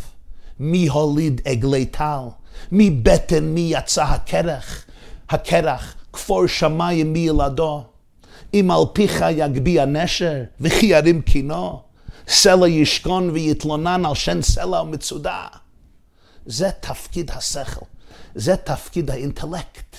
מי 0.59 0.87
הוליד 0.87 1.41
עגלי 1.45 1.85
טל? 1.85 2.21
מבטן 2.71 3.43
מי 3.43 3.69
יצא 3.73 4.03
הקרח? 4.03 4.85
הקרח, 5.29 5.95
כפור 6.13 6.47
שמיים 6.47 7.13
מי 7.13 7.19
ילדו? 7.19 7.83
אם 8.59 8.71
על 8.71 8.83
פיך 8.93 9.25
יגביה 9.31 9.85
נשר, 9.85 10.43
וכי 10.59 10.85
ירים 10.85 11.21
קינו, 11.21 11.81
סלע 12.27 12.67
ישכון 12.67 13.29
ויתלונן 13.29 14.05
על 14.05 14.15
שן 14.15 14.41
סלע 14.41 14.81
ומצודה. 14.81 15.47
זה 16.45 16.69
תפקיד 16.79 17.31
השכל, 17.31 17.85
זה 18.35 18.55
תפקיד 18.55 19.11
האינטלקט. 19.11 19.95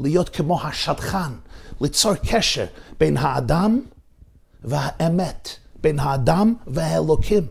להיות 0.00 0.28
כמו 0.28 0.62
השטחן, 0.62 1.32
ליצור 1.80 2.14
קשר 2.14 2.66
בין 3.00 3.16
האדם 3.16 3.80
והאמת, 4.64 5.48
בין 5.80 5.98
האדם 5.98 6.54
והאלוקים. 6.66 7.46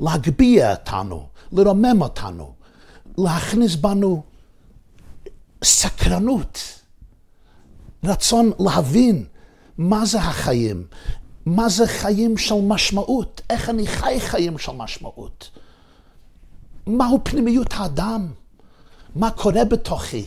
להגביה 0.00 0.72
אותנו, 0.72 1.28
לרומם 1.52 2.02
אותנו, 2.02 2.52
להכניס 3.18 3.74
בנו 3.74 4.22
סקרנות, 5.64 6.80
רצון 8.04 8.50
להבין 8.58 9.24
מה 9.78 10.06
זה 10.06 10.18
החיים? 10.18 10.86
מה 11.46 11.68
זה 11.68 11.86
חיים 11.86 12.38
של 12.38 12.54
משמעות? 12.62 13.40
איך 13.50 13.70
אני 13.70 13.86
חי 13.86 14.20
חיים 14.20 14.58
של 14.58 14.72
משמעות? 14.72 15.50
מהו 16.86 17.20
פנימיות 17.24 17.66
האדם? 17.74 18.28
מה 19.14 19.30
קורה 19.30 19.64
בתוכי? 19.64 20.26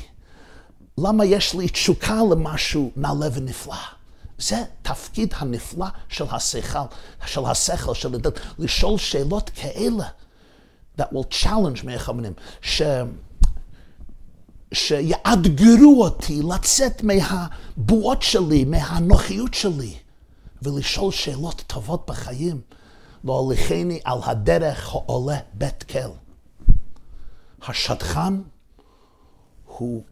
למה 0.98 1.26
יש 1.26 1.54
לי 1.54 1.70
תשוקה 1.70 2.20
למשהו 2.32 2.92
נעלה 2.96 3.28
ונפלא? 3.34 3.76
זה 4.38 4.64
תפקיד 4.82 5.34
הנפלא 5.38 5.86
של 6.10 6.26
השכל, 6.32 6.80
של 7.26 7.46
השכל, 7.46 7.94
של 7.94 8.16
הדת, 8.16 8.40
לשאול 8.60 8.98
שאלות 8.98 9.50
כאלה, 9.50 10.06
that 11.00 11.14
will 11.14 11.44
challenge 11.44 11.84
me, 11.84 11.90
איך 11.90 12.10
אומרים. 12.10 12.34
שיאתגרו 14.74 16.04
אותי 16.04 16.42
לצאת 16.42 17.04
מהבועות 17.04 18.22
שלי, 18.22 18.66
מהנוחיות 18.66 19.54
שלי, 19.54 19.94
ולשאול 20.62 21.12
שאלות 21.12 21.64
טובות 21.68 22.06
בחיים, 22.08 22.62
לא 23.24 23.34
הוליכני 23.34 24.00
על 24.04 24.20
הדרך 24.24 24.90
העולה 24.90 25.38
בית 25.54 25.84
כל. 25.84 26.10
השדכן 27.68 28.34
הוא 29.66 30.04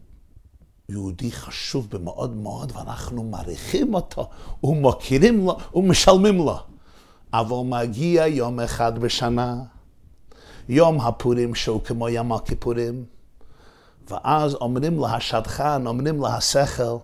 יהודי 0.88 1.32
חשוב 1.32 1.90
במאוד 1.90 2.36
מאוד, 2.36 2.72
ואנחנו 2.74 3.24
מעריכים 3.24 3.94
אותו, 3.94 4.28
ומכירים 4.62 5.46
לו, 5.46 5.56
ומשלמים 5.74 6.36
לו. 6.36 6.58
אבל 7.32 7.56
מגיע 7.64 8.26
יום 8.26 8.60
אחד 8.60 8.98
בשנה, 8.98 9.56
יום 10.68 11.00
הפורים 11.00 11.54
שהוא 11.54 11.80
כמו 11.84 12.08
יום 12.08 12.32
הכיפורים, 12.32 13.04
ואז 14.10 14.54
אומרים 14.54 15.00
להשדכן, 15.00 15.86
אומרים 15.86 16.22
להשכל, 16.22 16.96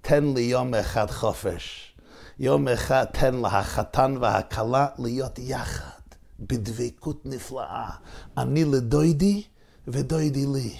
תן 0.00 0.24
לי 0.24 0.40
יום 0.40 0.74
אחד 0.74 1.10
חופש. 1.10 1.94
יום 2.38 2.68
אחד 2.68 3.04
תן 3.04 3.34
לחתן 3.40 4.14
והכלה 4.20 4.86
להיות 4.98 5.38
יחד, 5.38 6.00
בדבקות 6.40 7.20
נפלאה. 7.24 7.90
אני 8.38 8.64
לדוידי 8.64 9.42
ודוידי 9.88 10.46
לי. 10.46 10.76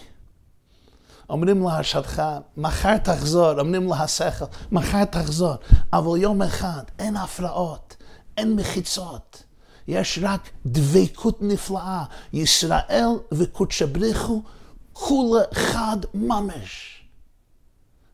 אומרים 1.30 1.62
להשדכן, 1.62 2.38
מחר 2.56 2.96
תחזור, 2.96 3.60
אומרים 3.60 3.88
להשכל, 3.88 4.44
מחר 4.72 5.04
תחזור, 5.04 5.54
אבל 5.92 6.18
יום 6.18 6.42
אחד 6.42 6.82
אין 6.98 7.16
הפרעות, 7.16 7.96
אין 8.36 8.56
מחיצות. 8.56 9.42
יש 9.88 10.18
רק 10.22 10.50
דבקות 10.66 11.42
נפלאה. 11.42 12.04
ישראל 12.32 13.08
וקודשא 13.32 13.86
בריחו, 13.86 14.42
כולה 15.00 15.42
חד 15.54 15.96
ממש. 16.14 17.00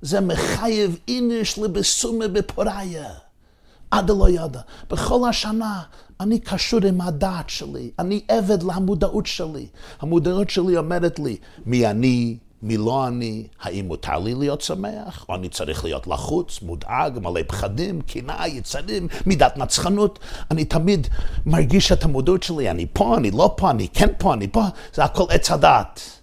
זה 0.02 0.20
מחייב 0.20 0.98
איניש 1.08 1.58
לבסומה 1.58 2.28
בפוריה. 2.28 3.10
עד 3.90 4.10
לא 4.10 4.28
ידע. 4.28 4.60
בכל 4.90 5.28
השנה 5.28 5.82
אני 6.20 6.38
קשור 6.38 6.80
עם 6.88 7.00
הדעת 7.00 7.50
שלי, 7.50 7.90
אני 7.98 8.20
עבד 8.28 8.62
למודעות 8.62 9.26
שלי. 9.26 9.66
המודעות 10.00 10.50
שלי 10.50 10.76
אומרת 10.76 11.18
לי 11.18 11.36
מי 11.66 11.86
אני, 11.86 12.36
מי 12.62 12.76
לא 12.76 13.06
אני, 13.06 13.46
האם 13.62 13.86
מותר 13.86 14.18
לי 14.18 14.34
להיות 14.34 14.60
שמח, 14.60 15.24
או 15.28 15.34
אני 15.34 15.48
צריך 15.48 15.84
להיות 15.84 16.06
לחוץ, 16.06 16.62
מודאג, 16.62 17.18
מלא 17.18 17.40
פחדים, 17.46 18.00
קנאה, 18.00 18.48
יצרים, 18.48 19.08
מידת 19.26 19.56
נצחנות. 19.56 20.18
אני 20.50 20.64
תמיד 20.64 21.08
מרגיש 21.46 21.92
את 21.92 22.04
המודעות 22.04 22.42
שלי, 22.42 22.70
אני 22.70 22.86
פה, 22.92 23.16
אני 23.16 23.30
לא 23.30 23.54
פה, 23.56 23.70
אני 23.70 23.88
כן 23.88 24.08
פה, 24.18 24.34
אני 24.34 24.48
פה, 24.48 24.62
זה 24.94 25.04
הכל 25.04 25.24
עץ 25.28 25.50
הדעת. 25.50 26.15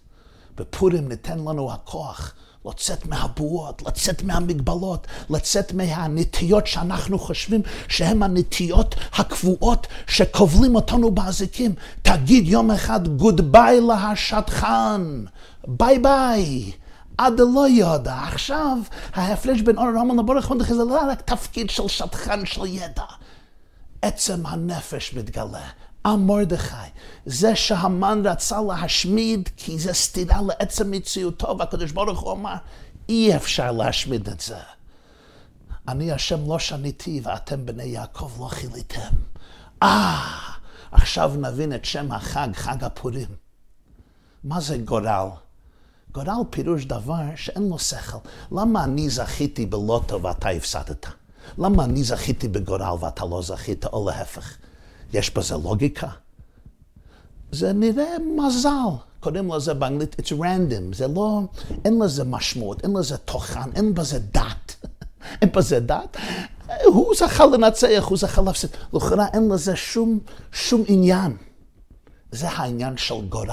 בפורים 0.58 1.08
ניתן 1.08 1.40
לנו 1.40 1.72
הכוח 1.72 2.34
לצאת 2.66 3.06
מהבועות, 3.06 3.82
לצאת 3.88 4.24
מהמגבלות, 4.24 5.08
לצאת 5.30 5.74
מהנטיות 5.74 6.68
שאנחנו 6.68 7.20
חושבים 7.20 7.62
שהן 7.88 8.24
הנטיות 8.24 8.96
הקבועות 9.14 9.88
שכובלים 10.08 10.76
אותנו 10.76 11.12
באזיקים. 11.12 11.76
תגיד 12.02 12.48
יום 12.48 12.72
אחד 12.72 13.08
גוד 13.08 13.52
ביי 13.52 13.82
להשטחן, 13.82 15.26
ביי 15.68 16.00
ביי. 16.00 16.72
עד 17.18 17.40
לא 17.54 17.68
יודע. 17.70 18.16
עכשיו, 18.16 18.78
ההפרש 19.14 19.62
בין 19.62 19.78
אור 19.78 19.86
הרמון 19.86 20.20
לבורך 20.20 20.48
הוא 20.48 20.64
זה 20.64 20.84
לא 20.84 21.02
רק 21.10 21.22
תפקיד 21.22 21.70
של 21.70 21.88
שטחן 21.88 22.46
של 22.46 22.66
ידע. 22.66 23.04
עצם 24.02 24.46
הנפש 24.46 25.14
מתגלה. 25.14 25.68
עם 26.06 26.28
מרדכי, 26.28 26.76
זה 27.26 27.56
שהמן 27.56 28.22
רצה 28.26 28.62
להשמיד 28.62 29.50
כי 29.58 29.80
זה 29.80 29.94
סתירה 29.94 30.42
לעצם 30.48 30.92
מציאותו, 30.92 31.56
והקדוש 31.60 31.92
ברוך 31.92 32.20
הוא 32.20 32.32
אמר, 32.32 32.56
אי 33.10 33.36
אפשר 33.36 33.72
להשמיד 33.72 34.30
את 34.30 34.40
זה. 34.40 34.58
אני 35.88 36.12
השם 36.12 36.50
לא 36.50 36.60
שניתי 36.60 37.22
ואתם 37.24 37.66
בני 37.66 37.84
יעקב 37.84 38.32
לא 38.40 38.48
חיליתם. 38.48 39.16
אה, 39.84 40.54
עכשיו 40.92 41.34
נבין 41.38 41.76
את 41.76 41.86
שם 41.86 42.12
החג, 42.12 42.48
חג 42.54 42.84
הפורים. 42.84 43.28
מה 44.44 44.62
זה 44.62 44.78
גורל? 44.78 45.28
גורל 46.12 46.44
פירוש 46.50 46.86
דבר 46.86 47.22
שאין 47.36 47.70
לו 47.70 47.80
שכל. 47.80 48.18
למה 48.52 48.84
אני 48.84 49.10
זכיתי 49.10 49.66
בלוטו 49.66 50.22
ואתה 50.22 50.50
הפסדת? 50.50 51.06
למה 51.58 51.84
אני 51.84 52.04
זכיתי 52.04 52.48
בגורל 52.48 52.96
ואתה 53.00 53.26
לא 53.26 53.42
זכית, 53.42 53.86
או 53.86 54.10
להפך? 54.10 54.58
יש 55.14 55.34
בזה 55.34 55.56
לוגיקה? 55.56 56.08
זה 57.52 57.74
נראה 57.74 58.18
מזל. 58.38 58.70
קוראים 59.20 59.54
לזה 59.54 59.74
באנגלית, 59.74 60.16
it's 60.20 60.32
random, 60.32 60.96
זה 60.96 61.08
לא, 61.08 61.42
אין 61.86 62.02
לזה 62.04 62.24
משמעות, 62.24 62.84
אין 62.84 62.98
לזה 62.98 63.18
תוכן, 63.18 63.72
אין 63.76 63.94
בזה 63.94 64.20
דעת. 64.20 64.76
אין 65.42 65.52
בזה 65.52 65.80
דעת. 65.80 66.18
הוא 66.86 67.14
זכה 67.16 67.46
לנצח, 67.46 68.06
הוא 68.10 68.18
זכה 68.18 68.42
להפסיד. 68.42 68.70
לכאורה 68.94 69.28
אין 69.34 69.52
לזה 69.52 69.76
שום, 69.76 70.20
שום 70.52 70.84
עניין. 70.88 71.38
זה 72.32 72.50
העניין 72.50 72.98
של 72.98 73.22
גורל. 73.30 73.50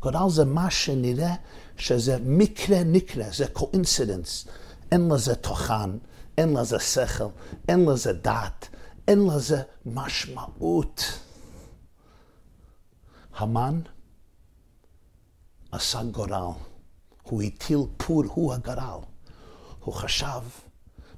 גורל 0.00 0.30
זה 0.30 0.44
מה 0.44 0.70
שנראה 0.70 1.34
שזה 1.76 2.16
מקרה 2.22 2.84
נקרה, 2.84 3.24
זה 3.32 3.46
coincidence. 3.46 4.46
אין 4.92 5.12
לזה 5.12 5.34
תוכן, 5.34 5.90
אין 6.38 6.56
לזה 6.56 6.78
שכל, 6.78 7.24
אין 7.68 7.88
לזה 7.88 8.12
דת. 8.12 8.68
אין 9.08 9.26
לזה 9.26 9.62
משמעות. 9.86 11.02
המן 13.34 13.80
עשה 15.72 16.02
גורל, 16.02 16.52
הוא 17.22 17.42
הטיל 17.42 17.78
פור, 17.96 18.24
הוא 18.24 18.54
הגורל. 18.54 19.00
הוא 19.80 19.94
חשב 19.94 20.40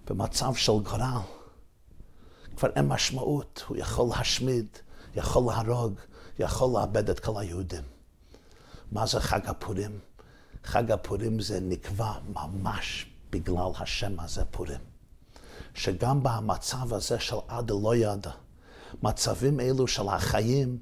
במצב 0.07 0.55
של 0.55 0.72
גורל, 0.72 1.18
כבר 2.57 2.68
אין 2.76 2.89
משמעות, 2.89 3.64
הוא 3.68 3.76
יכול 3.76 4.09
להשמיד, 4.16 4.66
יכול 5.16 5.53
להרוג, 5.53 5.95
יכול 6.39 6.80
לאבד 6.80 7.11
את 7.11 7.20
כל 7.20 7.41
היהודים. 7.41 7.82
מה 8.93 9.07
זה 9.07 9.20
חג 9.20 9.47
הפורים? 9.47 9.99
חג 10.64 10.91
הפורים 10.91 11.41
זה 11.41 11.61
נקבע 11.61 12.12
ממש 12.28 13.07
בגלל 13.30 13.70
השם 13.78 14.20
הזה 14.20 14.45
פורים. 14.45 14.93
שגם 15.74 16.22
במצב 16.22 16.94
הזה 16.94 17.20
של 17.20 17.36
עד 17.48 17.70
לא 17.70 17.96
ידע, 17.96 18.30
מצבים 19.02 19.61
אלו 19.61 19.86
של 19.86 20.09
החיים, 20.09 20.78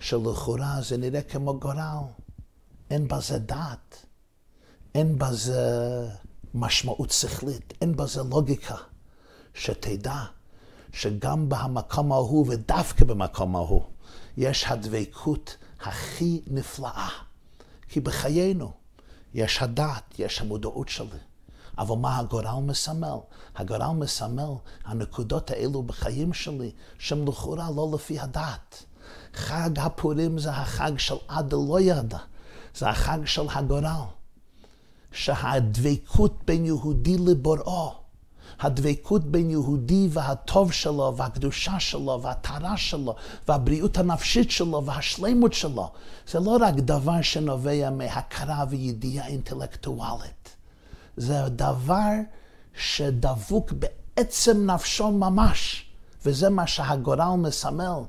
שלכאורה 0.00 0.78
זה 0.82 0.96
נראה 0.96 1.22
כמו 1.22 1.60
גורל, 1.60 1.98
אין 2.90 3.08
בזה 3.08 3.38
דעת, 3.38 4.06
אין 4.94 5.18
בזה 5.18 5.60
משמעות 6.54 7.10
שכלית, 7.10 7.74
אין 7.80 7.96
בזה 7.96 8.22
לוגיקה, 8.22 8.76
שתדע 9.54 10.24
שגם 10.92 11.48
במקום 11.48 12.12
ההוא 12.12 12.46
ודווקא 12.48 13.04
במקום 13.04 13.56
ההוא 13.56 13.82
יש 14.36 14.64
הדבקות 14.66 15.56
הכי 15.80 16.40
נפלאה. 16.46 17.08
כי 17.88 18.00
בחיינו 18.00 18.72
יש 19.34 19.62
הדעת, 19.62 20.18
יש 20.18 20.40
המודעות 20.40 20.88
שלי. 20.88 21.18
אבל 21.78 21.96
מה 21.96 22.18
הגורל 22.18 22.60
מסמל? 22.62 23.18
הגורל 23.56 23.92
מסמל 23.92 24.50
הנקודות 24.84 25.50
האלו 25.50 25.82
בחיים 25.82 26.32
שלי, 26.32 26.70
שהן 26.98 27.28
לכאורה 27.28 27.70
לא 27.76 27.90
לפי 27.94 28.20
הדת. 28.20 28.84
חג 29.34 29.78
הפורים 29.78 30.38
זה 30.38 30.50
החג 30.50 30.98
של 30.98 31.16
עד 31.28 31.52
לא 31.52 31.80
ידע, 31.80 32.18
זה 32.74 32.88
החג 32.88 33.18
של 33.24 33.46
הגורל. 33.54 34.02
שהדבקות 35.12 36.36
בין 36.44 36.64
יהודי 36.64 37.16
לבוראו, 37.18 37.92
הדבקות 38.60 39.24
בין 39.24 39.50
יהודי 39.50 40.08
והטוב 40.10 40.72
שלו, 40.72 41.14
והקדושה 41.16 41.80
שלו, 41.80 42.20
והטהרה 42.22 42.76
שלו, 42.76 43.14
והבריאות 43.48 43.98
הנפשית 43.98 44.50
שלו, 44.50 44.84
והשלמות 44.84 45.52
שלו, 45.52 45.90
זה 46.30 46.40
לא 46.40 46.58
רק 46.60 46.74
דבר 46.74 47.22
שנובע 47.22 47.90
מהכרה 47.90 48.64
וידיעה 48.68 49.26
אינטלקטואלית. 49.26 50.35
זה 51.16 51.48
דבר 51.48 52.12
שדבוק 52.74 53.72
בעצם 53.72 54.70
נפשו 54.70 55.12
ממש, 55.12 55.86
וזה 56.24 56.50
מה 56.50 56.66
שהגורל 56.66 57.36
מסמל, 57.36 58.00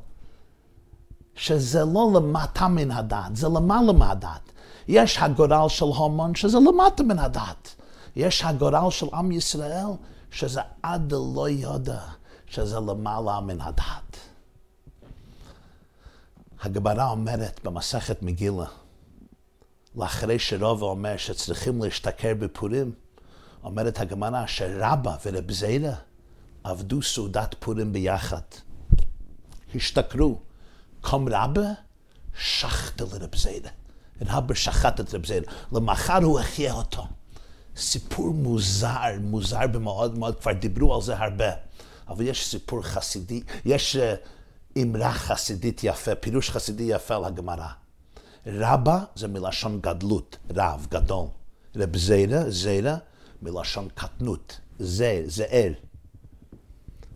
שזה 1.35 1.85
לא 1.85 2.11
למטה 2.13 2.67
מן 2.67 2.91
הדת, 2.91 3.35
זה 3.35 3.47
למעלה 3.47 3.93
מהדת. 3.93 4.41
יש 4.87 5.17
הגורל 5.17 5.69
של 5.69 5.85
הומון 5.85 6.35
שזה 6.35 6.57
למטה 6.57 7.03
מן 7.03 7.19
הדת. 7.19 7.75
יש 8.15 8.43
הגורל 8.43 8.91
של 8.91 9.07
עם 9.13 9.31
ישראל 9.31 9.87
שזה 10.31 10.61
עד 10.83 11.13
לא 11.35 11.49
יודע 11.49 12.01
שזה 12.47 12.79
למעלה 12.79 13.39
מן 13.39 13.61
הדת. 13.61 14.17
הגמרא 16.61 17.09
אומרת 17.09 17.59
במסכת 17.63 18.21
מגילה, 18.21 18.65
לאחרי 19.97 20.39
שרוב 20.39 20.81
אומר 20.81 21.17
שצריכים 21.17 21.83
להשתכר 21.83 22.33
בפורים, 22.39 22.91
אומרת 23.63 23.99
הגמרא 23.99 24.47
שרבא 24.47 25.15
ורב 25.25 25.51
זיירה 25.51 25.95
עבדו 26.63 27.01
סעודת 27.01 27.55
פורים 27.59 27.93
ביחד. 27.93 28.41
השתכרו. 29.75 30.39
קום 31.01 31.29
רבא, 31.29 31.61
שחטה 32.39 33.03
לרב 33.03 33.35
זיירה. 33.35 33.69
רבא 34.21 34.53
שחט 34.53 34.99
את 34.99 35.13
רב 35.13 35.25
זיירה. 35.25 35.45
למחר 35.71 36.23
הוא 36.23 36.39
החיה 36.39 36.73
אותו. 36.73 37.07
סיפור 37.75 38.33
מוזר, 38.33 39.19
מוזר 39.21 39.67
במאוד 39.67 40.17
מאוד, 40.17 40.39
כבר 40.39 40.51
דיברו 40.51 40.95
על 40.95 41.01
זה 41.01 41.17
הרבה. 41.17 41.51
אבל 42.07 42.27
יש 42.27 42.47
סיפור 42.47 42.81
חסידי, 42.81 43.41
יש 43.65 43.97
אמרה 44.81 45.13
חסידית 45.13 45.83
יפה, 45.83 46.15
פירוש 46.15 46.49
חסידי 46.49 46.83
יפה 46.83 47.15
על 47.15 47.25
רבא 48.47 48.99
זה 49.15 49.27
מלשון 49.27 49.79
גדלות, 49.81 50.37
רב, 50.55 50.87
גדול. 50.89 51.27
רב 51.75 51.97
זיירה, 51.97 52.49
זיירה, 52.49 52.97
מלשון 53.41 53.87
קטנות, 53.95 54.59
זר, 54.79 55.21
זער. 55.25 55.71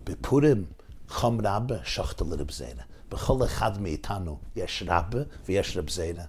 בפורים 0.04 0.66
חום 1.10 1.46
רבא 1.46 1.76
שחטה 1.84 2.24
לרב 2.24 2.52
זיירה. 2.52 2.84
בכל 3.10 3.46
אחד 3.46 3.82
מאיתנו 3.82 4.40
יש 4.56 4.84
רבא 4.88 5.20
ויש 5.46 5.78
רב 5.78 5.90
זיירה. 5.90 6.24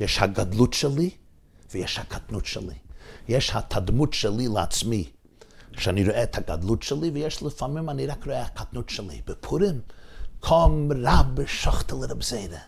יש 0.00 0.18
הגדלות 0.18 0.72
שלי 0.72 1.10
ויש 1.74 1.98
הקטנות 1.98 2.46
שלי. 2.46 2.74
יש 3.28 3.50
התדמות 3.54 4.12
שלי 4.14 4.48
לעצמי, 4.48 5.10
שאני 5.78 6.04
רואה 6.04 6.22
את 6.22 6.38
הגדלות 6.38 6.82
שלי, 6.82 7.10
ויש 7.10 7.42
לפעמים 7.42 7.90
אני 7.90 8.06
רק 8.06 8.26
רואה 8.26 8.42
הקטנות 8.42 8.88
שלי. 8.88 9.20
בפורים, 9.26 9.80
קום 10.40 10.88
רב 11.04 11.46
שחטה 11.46 11.94
לרב 11.94 12.22
זיירה. 12.22 12.58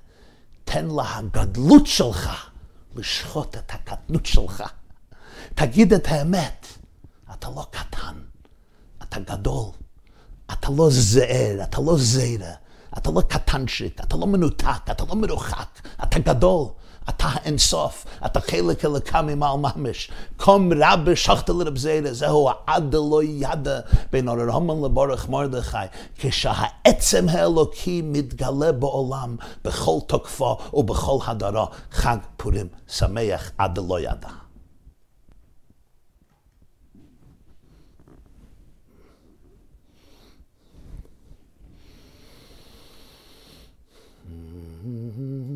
תן 0.72 0.86
לה 0.86 1.16
הגדלות 1.16 1.86
שלך 1.86 2.50
לשחוט 2.96 3.56
את 3.56 3.70
הקטנות 3.74 4.26
שלך. 4.26 4.64
תגיד 5.54 5.92
את 5.92 6.06
האמת, 6.08 6.66
אתה 7.32 7.48
לא 7.56 7.66
קטן, 7.70 8.14
אתה 9.02 9.20
גדול, 9.20 9.70
אתה 10.52 10.68
לא 10.76 10.88
זער, 10.90 11.62
אתה 11.62 11.80
לא 11.80 11.96
זעירה, 11.98 12.52
אתה 12.98 13.10
לא 13.10 13.20
קטנשיק, 13.20 14.00
אתה 14.00 14.16
לא 14.16 14.26
מנותק, 14.26 14.90
אתה 14.90 15.04
לא 15.04 15.14
מרוחק, 15.14 15.80
אתה 16.02 16.18
גדול. 16.18 16.66
אתה 17.08 17.28
אינסוף, 17.44 18.06
אתה 18.26 18.40
חלק 18.40 18.84
אלוקה 18.84 19.22
ממעל 19.22 19.56
ממש. 19.56 20.10
קום 20.36 20.70
רבי 20.82 21.16
שכת 21.16 21.48
לרבזירה, 21.48 22.12
זהו 22.12 22.50
העד 22.50 22.90
דלא 22.90 23.22
ידה 23.22 23.80
בין 24.12 24.28
אור 24.28 24.40
הומן 24.40 24.84
לבורך 24.84 25.28
מרדכי. 25.28 25.76
כשהעצם 26.18 27.26
האלוקי 27.28 28.02
מתגלה 28.04 28.72
בעולם, 28.72 29.36
בכל 29.64 29.98
תוקפו 30.06 30.56
ובכל 30.74 31.18
הדרו, 31.26 31.66
חג 31.90 32.16
פורים 32.36 32.68
שמח 32.88 33.50
עד 33.58 33.74
דלא 33.74 34.00
ידה. 34.00 34.28
Mm-hmm. 44.88 45.38